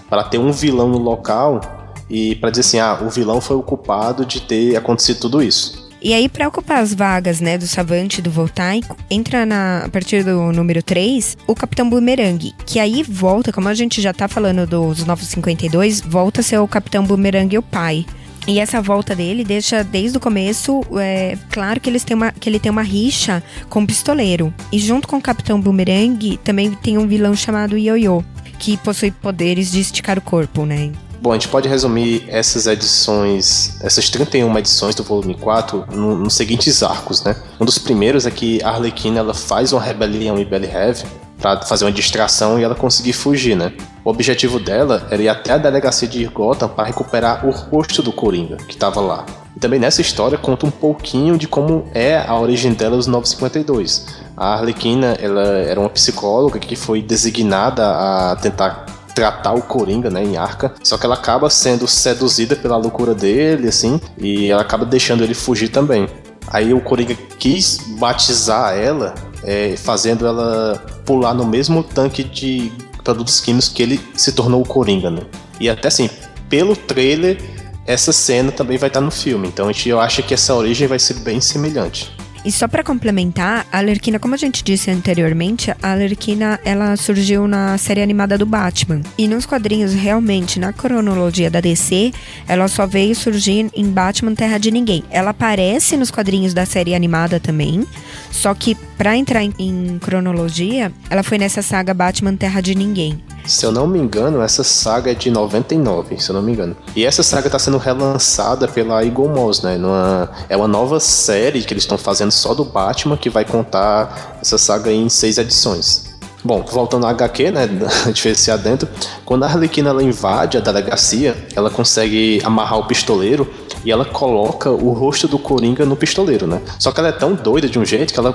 [0.09, 1.61] para ter um vilão no local
[2.09, 5.80] e para dizer assim, ah, o vilão foi o culpado de ter acontecido tudo isso.
[6.03, 9.89] E aí, para ocupar as vagas, né, do Savante e do Voltaico, entra na, a
[9.89, 14.27] partir do número 3 o Capitão Boomerang, que aí volta, como a gente já tá
[14.27, 18.07] falando dos Novos 52, volta a ser o Capitão Boomerang e o pai.
[18.49, 22.49] E essa volta dele deixa desde o começo é, claro que, eles têm uma, que
[22.49, 24.53] ele tem uma rixa com o pistoleiro.
[24.73, 28.25] E junto com o Capitão Boomerang também tem um vilão chamado Yo-Yo,
[28.59, 30.91] que possui poderes de esticar o corpo, né?
[31.21, 36.33] Bom, a gente pode resumir essas edições, essas 31 edições do volume 4, no, nos
[36.33, 37.37] seguintes arcos, né?
[37.61, 41.05] Um dos primeiros é que a Arlequina ela faz uma rebelião em Bellyhaven
[41.39, 43.71] para fazer uma distração e ela conseguir fugir, né?
[44.03, 48.13] O objetivo dela era ir até a delegacia de Gotham para recuperar o rosto do
[48.13, 49.27] Coringa, que estava lá.
[49.55, 54.07] E também nessa história conta um pouquinho de como é a origem dela dos 952.
[54.35, 60.23] A Arlequina, ela era uma psicóloga que foi designada a tentar tratar o Coringa, né,
[60.25, 60.75] em Arca.
[60.83, 65.35] Só que ela acaba sendo seduzida pela loucura dele, assim, e ela acaba deixando ele
[65.35, 66.09] fugir também.
[66.49, 72.73] Aí o Coringa quis batizar ela, é, fazendo ela pular no mesmo tanque de
[73.05, 75.23] produtos químicos que ele se tornou o Coringa, né?
[75.59, 76.11] E até assim,
[76.49, 77.39] pelo trailer,
[77.87, 79.49] essa cena também vai estar no filme.
[79.49, 82.15] Então a gente, eu acho que essa origem vai ser bem semelhante.
[82.45, 87.47] E só para complementar, a Alerquina, como a gente disse anteriormente, a Alerquina ela surgiu
[87.47, 89.03] na série animada do Batman.
[89.19, 92.13] E nos quadrinhos, realmente, na cronologia da DC,
[92.49, 95.05] ela só veio surgir em Batman Terra de Ninguém.
[95.11, 97.87] Ela aparece nos quadrinhos da série animada também,
[98.31, 103.25] só que para entrar em, em cronologia, ela foi nessa saga Batman Terra de Ninguém.
[103.47, 106.77] Se eu não me engano, essa saga é de 99, se eu não me engano.
[106.95, 109.79] E essa saga está sendo relançada pela Eagle Moss, né?
[109.79, 114.39] Numa, é uma nova série que eles estão fazendo só do Batman que vai contar
[114.39, 116.11] essa saga em seis edições.
[116.45, 117.69] Bom, voltando à HQ, né,
[118.13, 118.87] de esse adentro,
[119.25, 123.51] quando a Arlequina ela invade a delegacia, ela consegue amarrar o pistoleiro
[123.83, 126.61] e ela coloca o rosto do Coringa no pistoleiro, né?
[126.79, 128.33] Só que ela é tão doida de um jeito que ela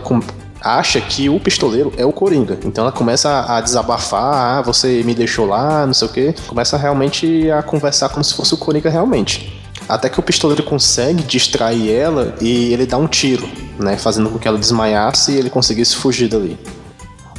[0.66, 2.58] acha que o pistoleiro é o Coringa.
[2.66, 6.36] Então ela começa a desabafar, ah, você me deixou lá, não sei o que.
[6.48, 9.62] Começa realmente a conversar como se fosse o Coringa realmente.
[9.88, 13.48] Até que o pistoleiro consegue distrair ela e ele dá um tiro,
[13.80, 13.96] né?
[13.96, 16.58] Fazendo com que ela desmaiasse e ele conseguisse fugir dali.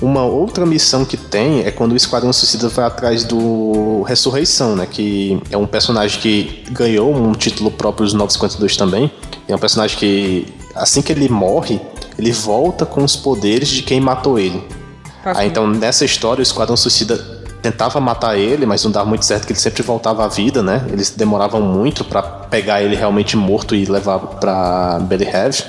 [0.01, 4.87] Uma outra missão que tem é quando o Esquadrão Suicida vai atrás do Ressurreição, né?
[4.87, 9.11] Que é um personagem que ganhou um título próprio dos 952 também.
[9.49, 11.81] É um personagem que, assim que ele morre,
[12.19, 14.62] ele volta com os poderes de quem matou ele.
[15.25, 17.17] Aí, então, nessa história, o Esquadrão Suicida
[17.61, 20.87] tentava matar ele, mas não dava muito certo que ele sempre voltava à vida, né?
[20.93, 25.64] Eles demoravam muito para pegar ele realmente morto e levar para Belly Heavy.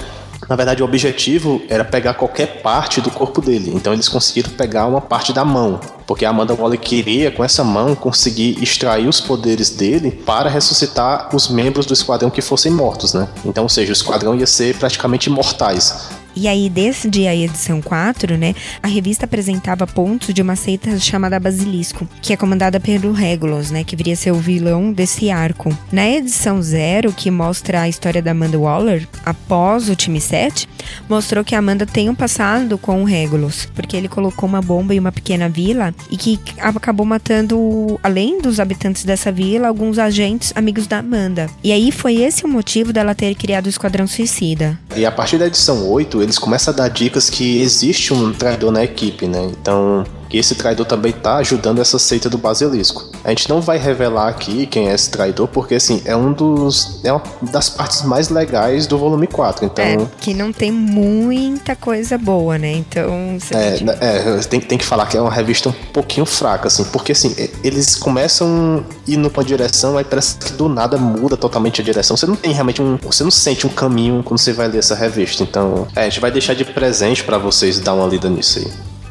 [0.48, 3.72] Na verdade, o objetivo era pegar qualquer parte do corpo dele.
[3.74, 7.64] Então eles conseguiram pegar uma parte da mão, porque a Amanda Waller queria com essa
[7.64, 13.14] mão conseguir extrair os poderes dele para ressuscitar os membros do esquadrão que fossem mortos,
[13.14, 13.28] né?
[13.44, 16.10] Então, ou seja, o esquadrão ia ser praticamente imortais.
[16.40, 21.40] E aí, desde a edição 4, né, a revista apresentava pontos de uma seita chamada
[21.40, 25.76] Basilisco, que é comandada pelo Regulus, né, que viria a ser o vilão desse arco.
[25.92, 30.70] Na edição 0, que mostra a história da Amanda Waller, após o time 7,
[31.10, 34.94] mostrou que a Amanda tem um passado com o Regulus, porque ele colocou uma bomba
[34.94, 40.54] em uma pequena vila e que acabou matando, além dos habitantes dessa vila, alguns agentes
[40.56, 41.50] amigos da Amanda.
[41.64, 44.78] E aí foi esse o motivo dela ter criado o Esquadrão Suicida.
[44.96, 48.72] E a partir da edição 8, eles começam a dar dicas que existe um traidor
[48.72, 49.46] na equipe, né?
[49.46, 53.10] Então, que esse traidor também tá ajudando essa seita do basilisco.
[53.24, 57.02] A gente não vai revelar aqui quem é esse traidor, porque assim, é um dos.
[57.04, 57.22] é uma
[57.52, 59.66] das partes mais legais do volume 4.
[59.66, 59.84] Então.
[59.86, 62.72] É, que não tem muita coisa boa, né?
[62.72, 63.38] Então.
[63.52, 67.12] É, é, tem, tem que falar que é uma revista um pouquinho fraca, assim, porque
[67.12, 72.18] assim, eles começam indo pra direção, aí parece que do nada muda totalmente a direção.
[72.18, 72.98] Você não tem realmente um.
[72.98, 75.44] Você não sente um caminho quando você vai ler essa revista.
[75.44, 78.68] Então, é, a gente vai deixar de presente para vocês dar uma lida nisso aí.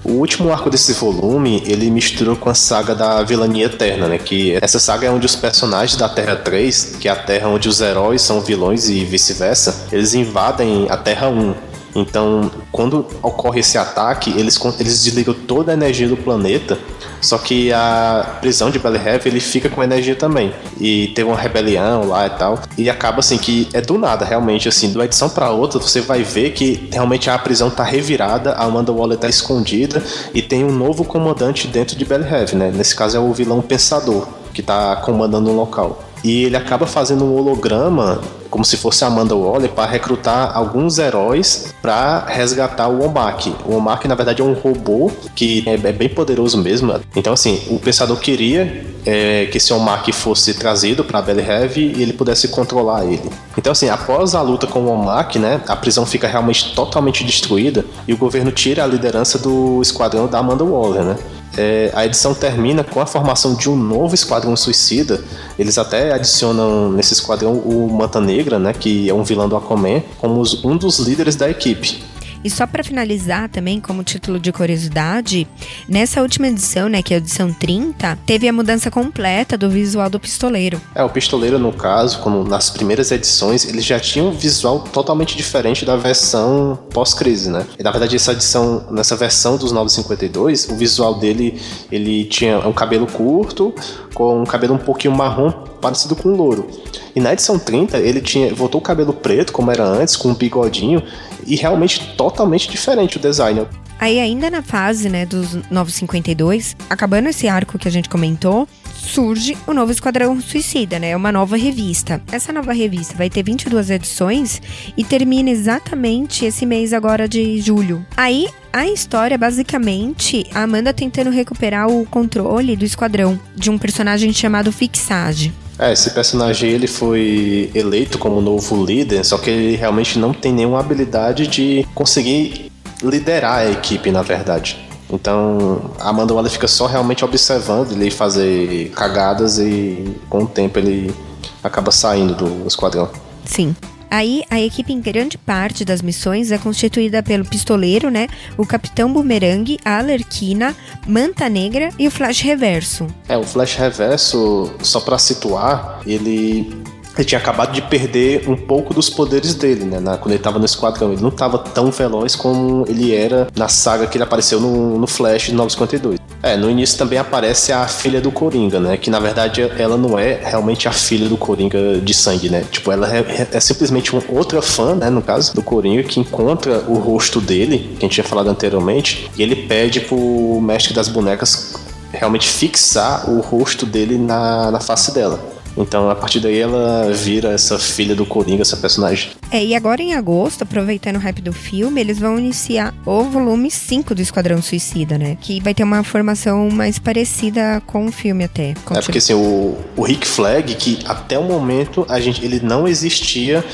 [0.09, 4.19] O último arco desse volume, ele misturou com a saga da vilania eterna, né?
[4.19, 7.69] Que essa saga é onde os personagens da Terra 3, que é a Terra onde
[7.69, 11.55] os heróis são vilões e vice-versa, eles invadem a Terra 1.
[11.97, 16.79] Então, quando ocorre esse ataque, eles, eles desligam toda a energia do planeta,
[17.21, 20.53] Só que a prisão de Belly Heavy, ele fica com energia também.
[20.79, 22.61] E teve uma rebelião lá e tal.
[22.77, 26.01] E acaba assim que é do nada, realmente, assim, de uma edição para outra, você
[26.01, 30.03] vai ver que realmente a prisão tá revirada, a Amanda Waller tá escondida
[30.35, 32.71] e tem um novo comandante dentro de Belly Heavy, né?
[32.73, 36.05] Nesse caso é o vilão Pensador, que tá comandando um local.
[36.23, 38.21] E ele acaba fazendo um holograma,
[38.51, 43.55] como se fosse Amanda Waller, para recrutar alguns heróis para resgatar o Omak.
[43.65, 46.95] O Omak, na verdade, é um robô que é, é bem poderoso mesmo.
[47.15, 52.03] Então, assim, o pensador queria é, que esse Omak fosse trazido para Belly Heavy e
[52.03, 53.31] ele pudesse controlar ele.
[53.57, 57.85] Então, assim, após a luta com o Omak, né, a prisão fica realmente totalmente destruída
[58.07, 61.17] e o governo tira a liderança do esquadrão da Amanda Waller, né?
[61.57, 65.23] é, a edição termina com a formação de um novo esquadrão suicida.
[65.59, 68.21] Eles até adicionam nesse esquadrão o Manta
[68.59, 72.03] né, que é um vilão do Aquaman, como um dos líderes da equipe.
[72.47, 75.49] E só para finalizar também, como título de curiosidade,
[75.89, 80.09] nessa última edição, né, que é a edição 30, teve a mudança completa do visual
[80.09, 80.81] do pistoleiro.
[80.95, 85.37] É, o pistoleiro, no caso, como nas primeiras edições, ele já tinha um visual totalmente
[85.37, 87.67] diferente da versão pós-crise, né?
[87.77, 92.73] E, na verdade, essa edição, nessa versão dos 952, o visual dele, ele tinha um
[92.73, 93.75] cabelo curto,
[94.15, 96.69] com um cabelo um pouquinho marrom, parecido com um louro.
[97.15, 100.35] E na edição 30, ele tinha voltou o cabelo preto, como era antes, com um
[100.35, 101.03] bigodinho,
[101.47, 103.67] e realmente totalmente diferente o design.
[103.99, 109.57] Aí ainda na fase, né, dos 952, acabando esse arco que a gente comentou, surge
[109.67, 111.17] o novo Esquadrão Suicida, né?
[111.17, 112.21] Uma nova revista.
[112.31, 114.61] Essa nova revista vai ter 22 edições
[114.97, 118.05] e termina exatamente esse mês agora de julho.
[118.17, 124.33] Aí a história, basicamente, a Amanda tentando recuperar o controle do esquadrão de um personagem
[124.33, 125.55] chamado Fixage.
[125.79, 130.53] É, esse personagem ele foi eleito como novo líder, só que ele realmente não tem
[130.53, 132.73] nenhuma habilidade de conseguir
[133.03, 134.79] liderar a equipe, na verdade.
[135.11, 140.79] Então, a Amanda Waller fica só realmente observando ele fazer cagadas e com o tempo
[140.79, 141.15] ele
[141.63, 143.09] acaba saindo do esquadrão.
[143.45, 143.77] Sim.
[144.11, 148.29] Aí, a equipe em grande parte das missões é constituída pelo pistoleiro, né?
[148.57, 150.75] O Capitão Boomerang, a Alerquina,
[151.07, 153.07] Manta Negra e o Flash Reverso.
[153.29, 156.73] É, o Flash Reverso, só para situar, ele
[157.17, 160.01] ele tinha acabado de perder um pouco dos poderes dele, né?
[160.01, 161.13] Na, quando ele tava no esquadrão.
[161.13, 165.07] Ele não tava tão veloz como ele era na saga que ele apareceu no, no
[165.07, 166.19] Flash de 952.
[166.43, 168.97] É, no início também aparece a filha do Coringa, né?
[168.97, 172.65] Que na verdade ela não é realmente a filha do Coringa de sangue, né?
[172.71, 175.11] Tipo, ela é, é simplesmente uma outra fã, né?
[175.11, 179.31] No caso do Coringa, que encontra o rosto dele, que a gente tinha falado anteriormente,
[179.37, 181.75] e ele pede pro mestre das bonecas
[182.13, 185.56] realmente fixar o rosto dele na, na face dela.
[185.77, 189.31] Então, a partir daí, ela vira essa filha do Coringa, essa personagem.
[189.51, 193.71] É, e agora em agosto, aproveitando o hype do filme, eles vão iniciar o volume
[193.71, 195.37] 5 do Esquadrão Suicida, né?
[195.41, 198.75] Que vai ter uma formação mais parecida com o filme até.
[198.91, 202.89] É porque assim, o, o Rick Flag, que até o momento a gente, ele não
[202.89, 203.65] existia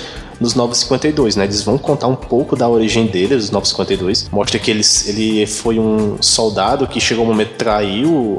[0.43, 1.45] nos 952, né?
[1.45, 4.29] Eles vão contar um pouco da origem dele, dos 952.
[4.31, 8.39] Mostra que ele, ele foi um soldado que chegou um momento traiu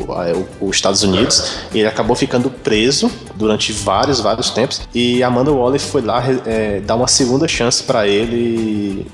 [0.60, 4.82] os Estados Unidos ele acabou ficando preso durante vários, vários tempos.
[4.94, 9.08] E Amanda Waller foi lá é, dar uma segunda chance para ele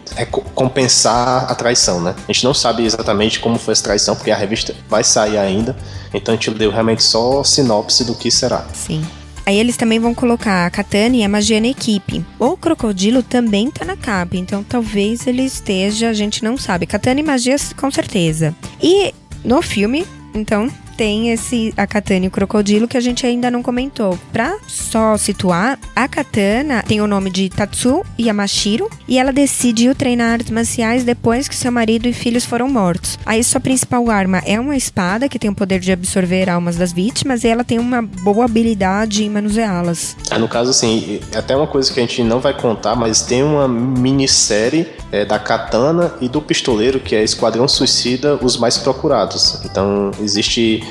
[0.53, 2.15] compensar a traição, né?
[2.27, 5.75] A gente não sabe exatamente como foi essa traição, porque a revista vai sair ainda.
[6.13, 8.65] Então a gente deu realmente só sinopse do que será.
[8.73, 9.03] Sim.
[9.49, 12.23] Aí eles também vão colocar a Katana e a magia na equipe.
[12.37, 16.85] O Crocodilo também tá na capa, então talvez ele esteja, a gente não sabe.
[16.85, 18.55] Katana e magia com certeza.
[18.79, 19.11] E
[19.43, 20.69] no filme, então,
[20.99, 24.19] tem esse a katana e o crocodilo que a gente ainda não comentou.
[24.33, 30.33] Pra só situar, a katana tem o nome de Tatsu Yamashiro e ela decidiu treinar
[30.33, 33.17] artes marciais depois que seu marido e filhos foram mortos.
[33.25, 36.91] Aí sua principal arma é uma espada que tem o poder de absorver almas das
[36.91, 40.17] vítimas e ela tem uma boa habilidade em manuseá-las.
[40.29, 43.41] É, no caso, assim, até uma coisa que a gente não vai contar, mas tem
[43.41, 49.61] uma minissérie é, da katana e do pistoleiro que é Esquadrão Suicida, os mais procurados.
[49.63, 50.83] Então existe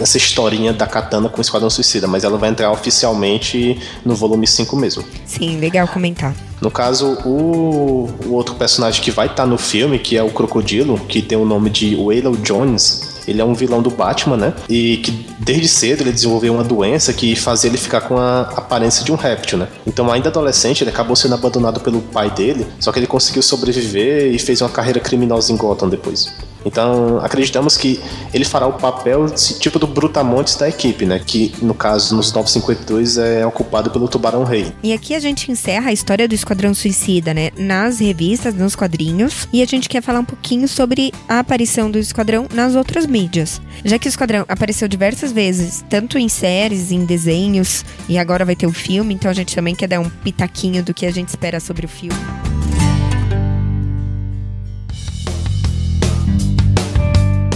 [0.00, 4.46] essa historinha da Katana com o Esquadrão Suicida, mas ela vai entrar oficialmente no volume
[4.46, 5.04] 5 mesmo.
[5.24, 6.34] Sim, legal comentar.
[6.60, 10.30] No caso, o, o outro personagem que vai estar tá no filme, que é o
[10.30, 14.54] Crocodilo, que tem o nome de Waylon Jones, ele é um vilão do Batman, né?
[14.68, 19.04] E que desde cedo ele desenvolveu uma doença que fazia ele ficar com a aparência
[19.04, 19.68] de um réptil, né?
[19.86, 24.34] Então, ainda adolescente, ele acabou sendo abandonado pelo pai dele, só que ele conseguiu sobreviver
[24.34, 26.32] e fez uma carreira criminosa em Gotham depois.
[26.68, 27.98] Então, acreditamos que
[28.32, 29.26] ele fará o papel
[29.58, 31.18] tipo do Brutamontes da equipe, né?
[31.24, 34.72] Que, no caso, nos 952 é ocupado pelo Tubarão Rei.
[34.82, 37.50] E aqui a gente encerra a história do Esquadrão Suicida, né?
[37.56, 39.48] Nas revistas, nos quadrinhos.
[39.50, 43.62] E a gente quer falar um pouquinho sobre a aparição do Esquadrão nas outras mídias.
[43.82, 48.54] Já que o Esquadrão apareceu diversas vezes, tanto em séries, em desenhos, e agora vai
[48.54, 51.28] ter o filme, então a gente também quer dar um pitaquinho do que a gente
[51.28, 52.57] espera sobre o filme.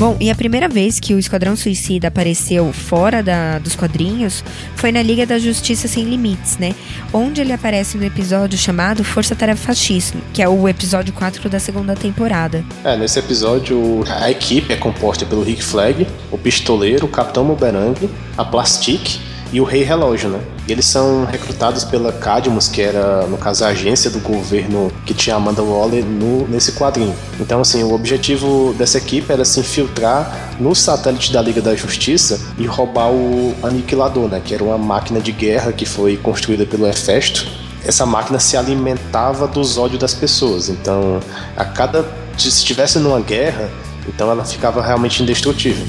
[0.02, 4.42] Bom, e a primeira vez que o Esquadrão Suicida apareceu fora da, dos quadrinhos
[4.74, 6.74] foi na Liga da Justiça Sem Limites, né?
[7.12, 11.60] Onde ele aparece no episódio chamado Força Tarefa Fascismo, que é o episódio 4 da
[11.60, 12.64] segunda temporada.
[12.82, 18.10] É, nesse episódio a equipe é composta pelo Rick Flag, o Pistoleiro, o Capitão Boomerang,
[18.36, 19.20] a Plastic
[19.52, 20.40] e o Rei Relógio, né?
[20.66, 25.36] Eles são recrutados pela Cadmus, que era, no caso, a agência do governo que tinha
[25.36, 27.14] Amanda Waller no, nesse quadrinho.
[27.38, 32.40] Então, assim, o objetivo dessa equipe era se infiltrar no satélite da Liga da Justiça
[32.56, 34.40] e roubar o Aniquilador, né?
[34.42, 37.46] Que era uma máquina de guerra que foi construída pelo Hefesto.
[37.84, 40.70] Essa máquina se alimentava dos ódios das pessoas.
[40.70, 41.20] Então,
[41.56, 42.22] a cada.
[42.38, 43.70] Se estivesse numa guerra,
[44.08, 45.84] então ela ficava realmente indestrutível.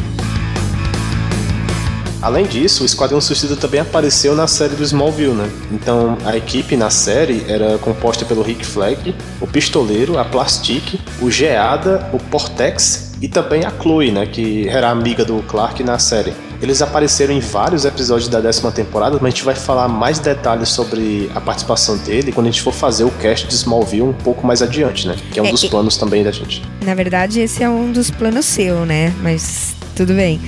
[2.24, 5.52] Além disso, o Esquadrão Suicida também apareceu na série do Smallville, né?
[5.70, 11.30] Então, a equipe na série era composta pelo Rick Flag, o Pistoleiro, a Plastic, o
[11.30, 14.26] Geada, o Portex e também a Chloe, né?
[14.26, 16.34] Que era amiga do Clark na série.
[16.62, 20.70] Eles apareceram em vários episódios da décima temporada, mas a gente vai falar mais detalhes
[20.70, 24.48] sobre a participação dele quando a gente for fazer o cast de Smallville um pouco
[24.48, 25.18] mais adiante, né?
[25.34, 26.64] Que é um é, dos planos também da gente.
[26.86, 29.14] Na verdade, esse é um dos planos seu, né?
[29.22, 30.40] Mas tudo bem.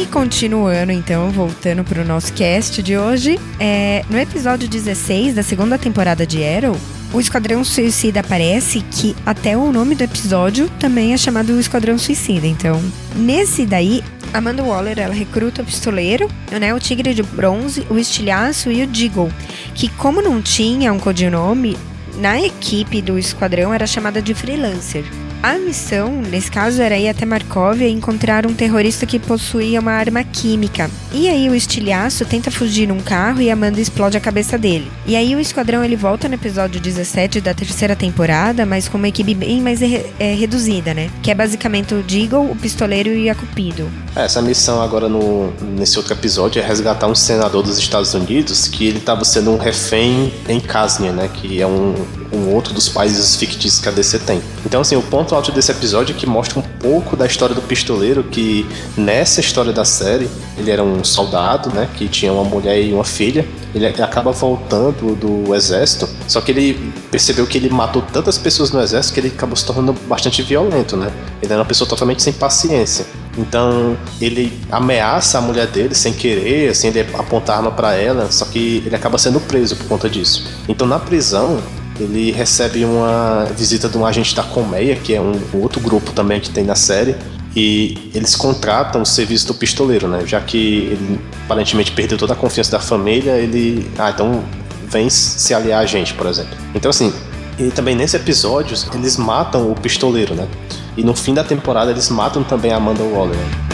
[0.00, 5.42] E continuando, então, voltando para o nosso cast de hoje, é, no episódio 16 da
[5.42, 6.74] segunda temporada de Arrow,
[7.12, 12.46] o Esquadrão Suicida aparece que até o nome do episódio também é chamado Esquadrão Suicida.
[12.46, 12.82] Então,
[13.14, 18.72] nesse daí, Amanda Waller ela recruta o pistoleiro, né, o Tigre de Bronze, o Estilhaço
[18.72, 19.30] e o Deagle,
[19.74, 21.76] que como não tinha um codinome,
[22.16, 25.04] na equipe do esquadrão era chamada de freelancer.
[25.42, 29.92] A missão, nesse caso, era ir até Markovia e encontrar um terrorista que possuía uma
[29.92, 30.90] arma química.
[31.14, 34.92] E aí o estilhaço tenta fugir num carro e Amanda explode a cabeça dele.
[35.06, 39.08] E aí o esquadrão ele volta no episódio 17 da terceira temporada, mas com uma
[39.08, 41.10] equipe bem mais re é, reduzida, né?
[41.22, 43.90] Que é basicamente o Deagle, o Pistoleiro e a Cupido.
[44.14, 48.68] É, essa missão agora no, nesse outro episódio é resgatar um senador dos Estados Unidos
[48.68, 51.30] que ele estava sendo um refém em Casnia, né?
[51.32, 51.94] Que é um,
[52.32, 54.42] um outro dos países fictícios que a DC tem.
[54.64, 57.62] Então, assim, o ponto alto desse episódio é que mostra um pouco da história do
[57.62, 58.66] pistoleiro, que
[58.96, 61.88] nessa história da série, ele era um soldado, né?
[61.96, 63.46] Que tinha uma mulher e uma filha.
[63.74, 68.80] Ele acaba voltando do exército, só que ele percebeu que ele matou tantas pessoas no
[68.80, 71.12] exército que ele acabou se tornando bastante violento, né?
[71.40, 73.06] Ele era uma pessoa totalmente sem paciência.
[73.38, 78.44] Então ele ameaça a mulher dele sem querer, assim, ele aponta arma para ela, só
[78.44, 80.44] que ele acaba sendo preso por conta disso.
[80.68, 81.60] Então na prisão
[82.02, 86.40] ele recebe uma visita de um agente da Colmeia, que é um outro grupo também
[86.40, 87.14] que tem na série,
[87.54, 90.24] e eles contratam o serviço do pistoleiro, né?
[90.24, 90.56] Já que
[90.92, 93.90] ele aparentemente perdeu toda a confiança da família, ele.
[93.98, 94.42] Ah, então
[94.88, 96.56] vem se aliar a gente, por exemplo.
[96.74, 97.12] Então, assim,
[97.58, 100.48] e também nesse episódio eles matam o pistoleiro, né?
[100.96, 103.36] E no fim da temporada eles matam também a Amanda Waller.
[103.36, 103.69] Né?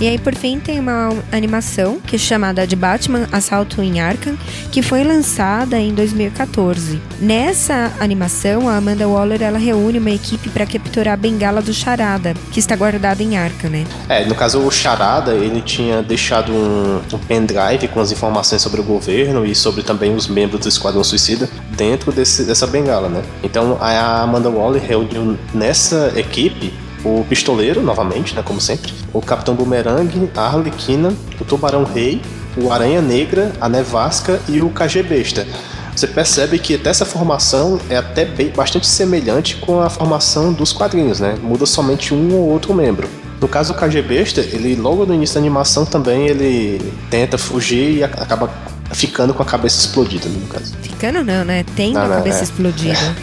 [0.00, 4.34] E aí, por fim, tem uma animação que é chamada de Batman Assalto em Arkham,
[4.72, 6.98] que foi lançada em 2014.
[7.20, 12.32] Nessa animação, a Amanda Waller ela reúne uma equipe para capturar a bengala do Charada,
[12.50, 13.84] que está guardada em Arkham, né?
[14.08, 18.80] É, no caso, o Charada, ele tinha deixado um, um pendrive com as informações sobre
[18.80, 21.46] o governo e sobre também os membros do Esquadrão Suicida
[21.76, 23.22] dentro desse, dessa bengala, né?
[23.42, 26.72] Então, a Amanda Waller reuniu nessa equipe
[27.04, 32.20] o Pistoleiro, novamente, né, como sempre, o Capitão Boomerang, a Arlequina, o Tubarão Rei,
[32.56, 35.46] o Aranha Negra, a Nevasca e o KG Besta.
[35.94, 41.20] Você percebe que essa formação é até bem, bastante semelhante com a formação dos quadrinhos,
[41.20, 41.36] né?
[41.42, 43.08] Muda somente um ou outro membro.
[43.40, 47.98] No caso do KG Besta, ele logo no início da animação também ele tenta fugir
[47.98, 48.50] e acaba
[48.92, 50.74] ficando com a cabeça explodida, né, no caso.
[50.82, 51.64] Ficando não, né?
[51.76, 53.16] Tendo não, não, a cabeça é, explodida.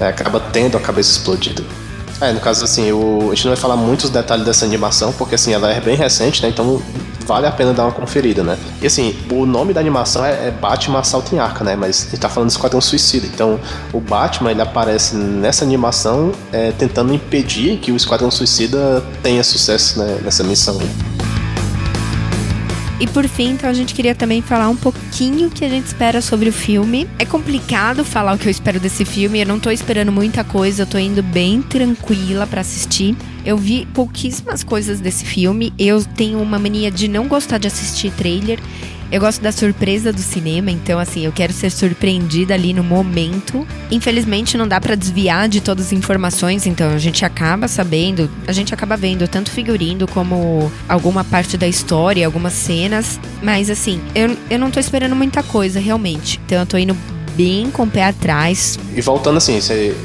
[0.00, 1.62] É, é, acaba tendo a cabeça explodida.
[2.20, 5.34] É, no caso, assim, o, a gente não vai falar muitos detalhes dessa animação, porque,
[5.34, 6.48] assim, ela é bem recente, né?
[6.48, 6.82] Então
[7.26, 8.58] vale a pena dar uma conferida, né?
[8.80, 11.76] E, assim, o nome da animação é, é Batman Assalto em Arca, né?
[11.76, 13.26] Mas a gente tá falando de Esquadrão Suicida.
[13.26, 13.60] Então,
[13.92, 19.98] o Batman, ele aparece nessa animação é, tentando impedir que o Esquadrão Suicida tenha sucesso
[19.98, 20.78] né, nessa missão.
[23.00, 25.86] E por fim, então a gente queria também falar um pouquinho o que a gente
[25.86, 27.08] espera sobre o filme.
[27.16, 30.82] É complicado falar o que eu espero desse filme, eu não tô esperando muita coisa,
[30.82, 33.16] eu tô indo bem tranquila para assistir.
[33.44, 35.72] Eu vi pouquíssimas coisas desse filme.
[35.78, 38.58] Eu tenho uma mania de não gostar de assistir trailer.
[39.10, 43.66] Eu gosto da surpresa do cinema, então assim, eu quero ser surpreendida ali no momento.
[43.90, 48.52] Infelizmente não dá para desviar de todas as informações, então a gente acaba sabendo, a
[48.52, 54.36] gente acaba vendo tanto figurino como alguma parte da história, algumas cenas, mas assim, eu,
[54.50, 56.40] eu não tô esperando muita coisa realmente.
[56.44, 56.96] Então eu tô indo
[57.38, 58.76] bem com o pé atrás.
[58.96, 59.60] E voltando assim,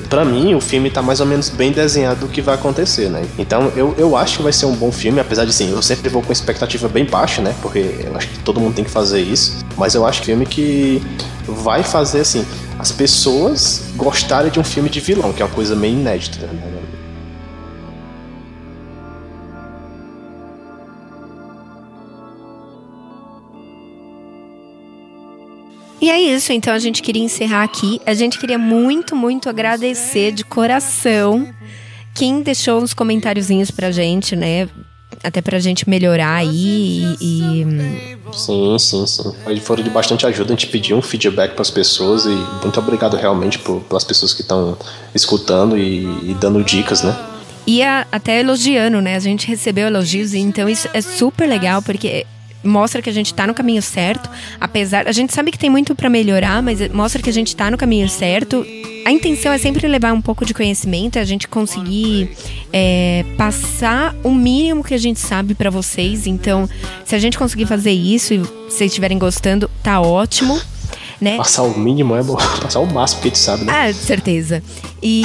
[0.07, 3.23] para mim o filme tá mais ou menos bem desenhado do que vai acontecer, né?
[3.39, 6.09] Então eu, eu acho que vai ser um bom filme, apesar de sim, eu sempre
[6.09, 7.55] vou com expectativa bem baixa, né?
[7.59, 9.65] Porque eu acho que todo mundo tem que fazer isso.
[9.75, 11.01] Mas eu acho que filme que
[11.47, 12.45] vai fazer assim
[12.79, 16.73] as pessoas gostarem de um filme de vilão, que é uma coisa meio inédita, né?
[26.03, 28.01] E é isso, então a gente queria encerrar aqui.
[28.05, 31.47] A gente queria muito, muito agradecer de coração
[32.13, 34.67] quem deixou uns comentáriozinhos pra gente, né?
[35.23, 37.65] Até pra gente melhorar aí e.
[38.33, 39.33] Sim, sim, sim.
[39.61, 40.53] Foram de bastante ajuda.
[40.53, 44.33] A gente pediu um feedback para as pessoas e muito obrigado realmente por, pelas pessoas
[44.33, 44.77] que estão
[45.15, 47.17] escutando e, e, dando dicas, né?
[47.65, 49.15] E a, até elogiando, né?
[49.15, 52.25] A gente recebeu elogios, então isso é super legal, porque
[52.63, 54.29] mostra que a gente está no caminho certo,
[54.59, 57.69] apesar a gente sabe que tem muito para melhorar, mas mostra que a gente está
[57.69, 58.65] no caminho certo.
[59.05, 62.31] A intenção é sempre levar um pouco de conhecimento, a gente conseguir
[62.71, 66.25] é, passar o mínimo que a gente sabe para vocês.
[66.25, 66.69] Então,
[67.03, 70.59] se a gente conseguir fazer isso e vocês estiverem gostando, tá ótimo.
[71.19, 71.37] Né?
[71.37, 73.73] Passar o mínimo é bom, passar o máximo que a gente sabe, né?
[73.73, 74.63] Ah, certeza.
[75.01, 75.23] E.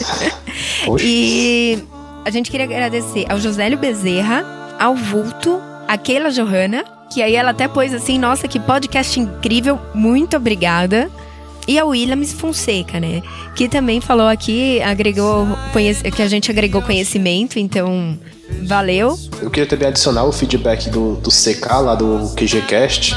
[0.98, 1.78] e
[2.24, 5.60] a gente queria agradecer ao Josélio Bezerra, ao Vulto,
[5.92, 11.10] a Keila Johanna, que aí ela até pôs assim, nossa, que podcast incrível, muito obrigada.
[11.68, 13.22] E a Williams Fonseca, né?
[13.54, 15.46] Que também falou aqui, agregou
[16.16, 18.18] que a gente agregou conhecimento, então
[18.62, 19.18] valeu.
[19.42, 23.14] Eu queria também adicionar o feedback do, do CK lá do QGCast,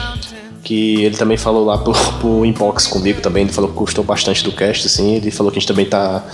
[0.61, 1.77] que ele também falou lá
[2.19, 5.57] pro, inbox comigo também, ele falou que gostou bastante do cast, assim, ele falou que
[5.57, 6.25] a gente também tá,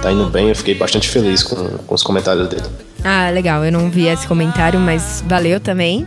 [0.00, 2.87] tá indo bem, eu fiquei bastante feliz com, com os comentários dele.
[3.04, 3.64] Ah, legal.
[3.64, 6.06] Eu não vi esse comentário, mas valeu também.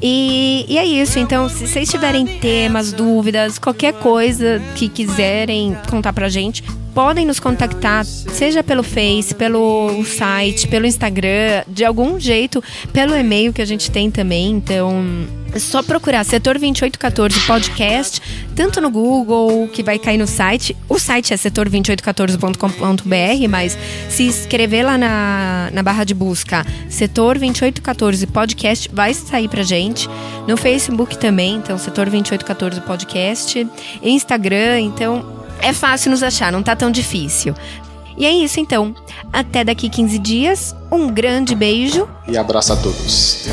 [0.00, 6.12] E, e, é isso, então, se vocês tiverem temas, dúvidas, qualquer coisa que quiserem contar
[6.12, 6.62] pra gente,
[6.98, 12.60] podem nos contactar, seja pelo Face, pelo site, pelo Instagram, de algum jeito,
[12.92, 14.50] pelo e-mail que a gente tem também.
[14.50, 15.06] Então,
[15.54, 18.20] é só procurar Setor 2814 Podcast,
[18.56, 20.76] tanto no Google, que vai cair no site.
[20.88, 28.26] O site é setor2814.com.br, mas se escrever lá na, na barra de busca Setor 2814
[28.26, 30.08] Podcast, vai sair pra gente.
[30.48, 33.68] No Facebook também, então Setor 2814 Podcast.
[34.02, 37.54] Instagram, então é fácil nos achar, não tá tão difícil.
[38.16, 38.94] E é isso então.
[39.32, 40.76] Até daqui 15 dias.
[40.90, 42.08] Um grande beijo.
[42.26, 43.46] E abraço a todos.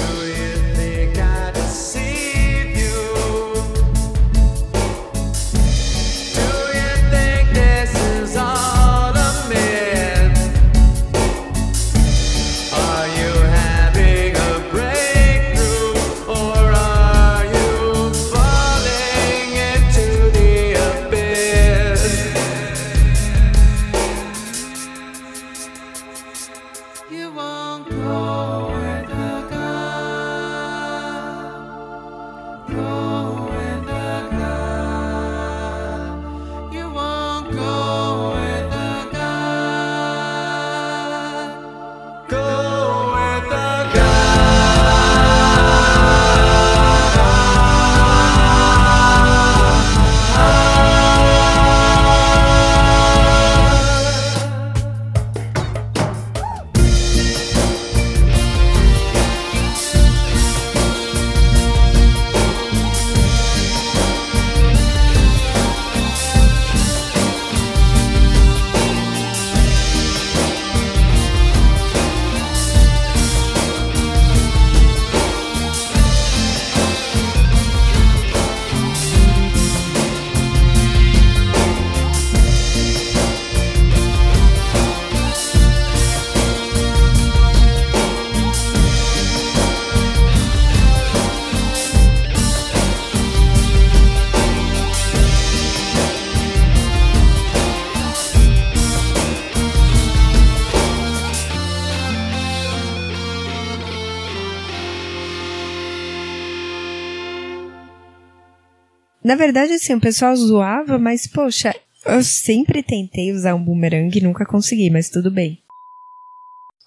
[109.25, 111.73] Na verdade, assim, o pessoal zoava, mas, poxa,
[112.05, 115.57] eu sempre tentei usar um boomerang e nunca consegui, mas tudo bem.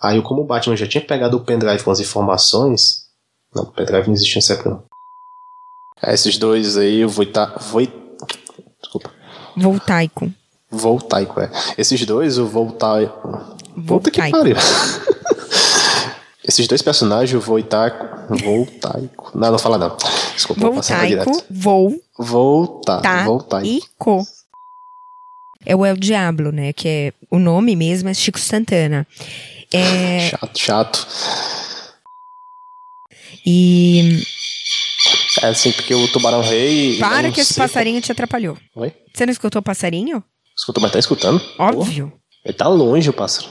[0.01, 3.07] Aí, como o Batman já tinha pegado o pendrive com as informações.
[3.53, 4.85] Não, o pendrive não existia nessa época, não.
[6.01, 7.47] É, esses dois aí, o Voita...
[7.73, 7.93] Voit...
[8.81, 9.11] Desculpa.
[9.57, 10.33] Voltaico.
[10.71, 11.51] Voltaico, é.
[11.77, 13.57] Esses dois, o Voltaico.
[13.85, 14.55] Puta que pariu.
[16.47, 18.07] Esses dois personagens, o Voltaico.
[18.29, 19.33] Voltaico.
[19.35, 19.97] Não, não fala não.
[20.39, 23.89] Desculpa, vou passar Voltaico, vou, Volta, tá Voltaico.
[23.99, 24.23] co.
[25.67, 26.73] É o El Diablo, né?
[26.73, 29.05] Que é o nome mesmo é Chico Santana.
[29.73, 31.07] É, Chato, chato.
[33.45, 34.23] e
[35.43, 36.99] É assim, porque o Tubarão Rei.
[36.99, 38.57] para que esse sei passarinho te atrapalhou.
[38.77, 38.93] Oi?
[39.13, 40.23] Você não escutou o passarinho?
[40.57, 41.43] Escuta, mas tá escutando?
[41.59, 42.13] Óbvio.
[42.45, 43.49] Ele tá longe, o pássaro.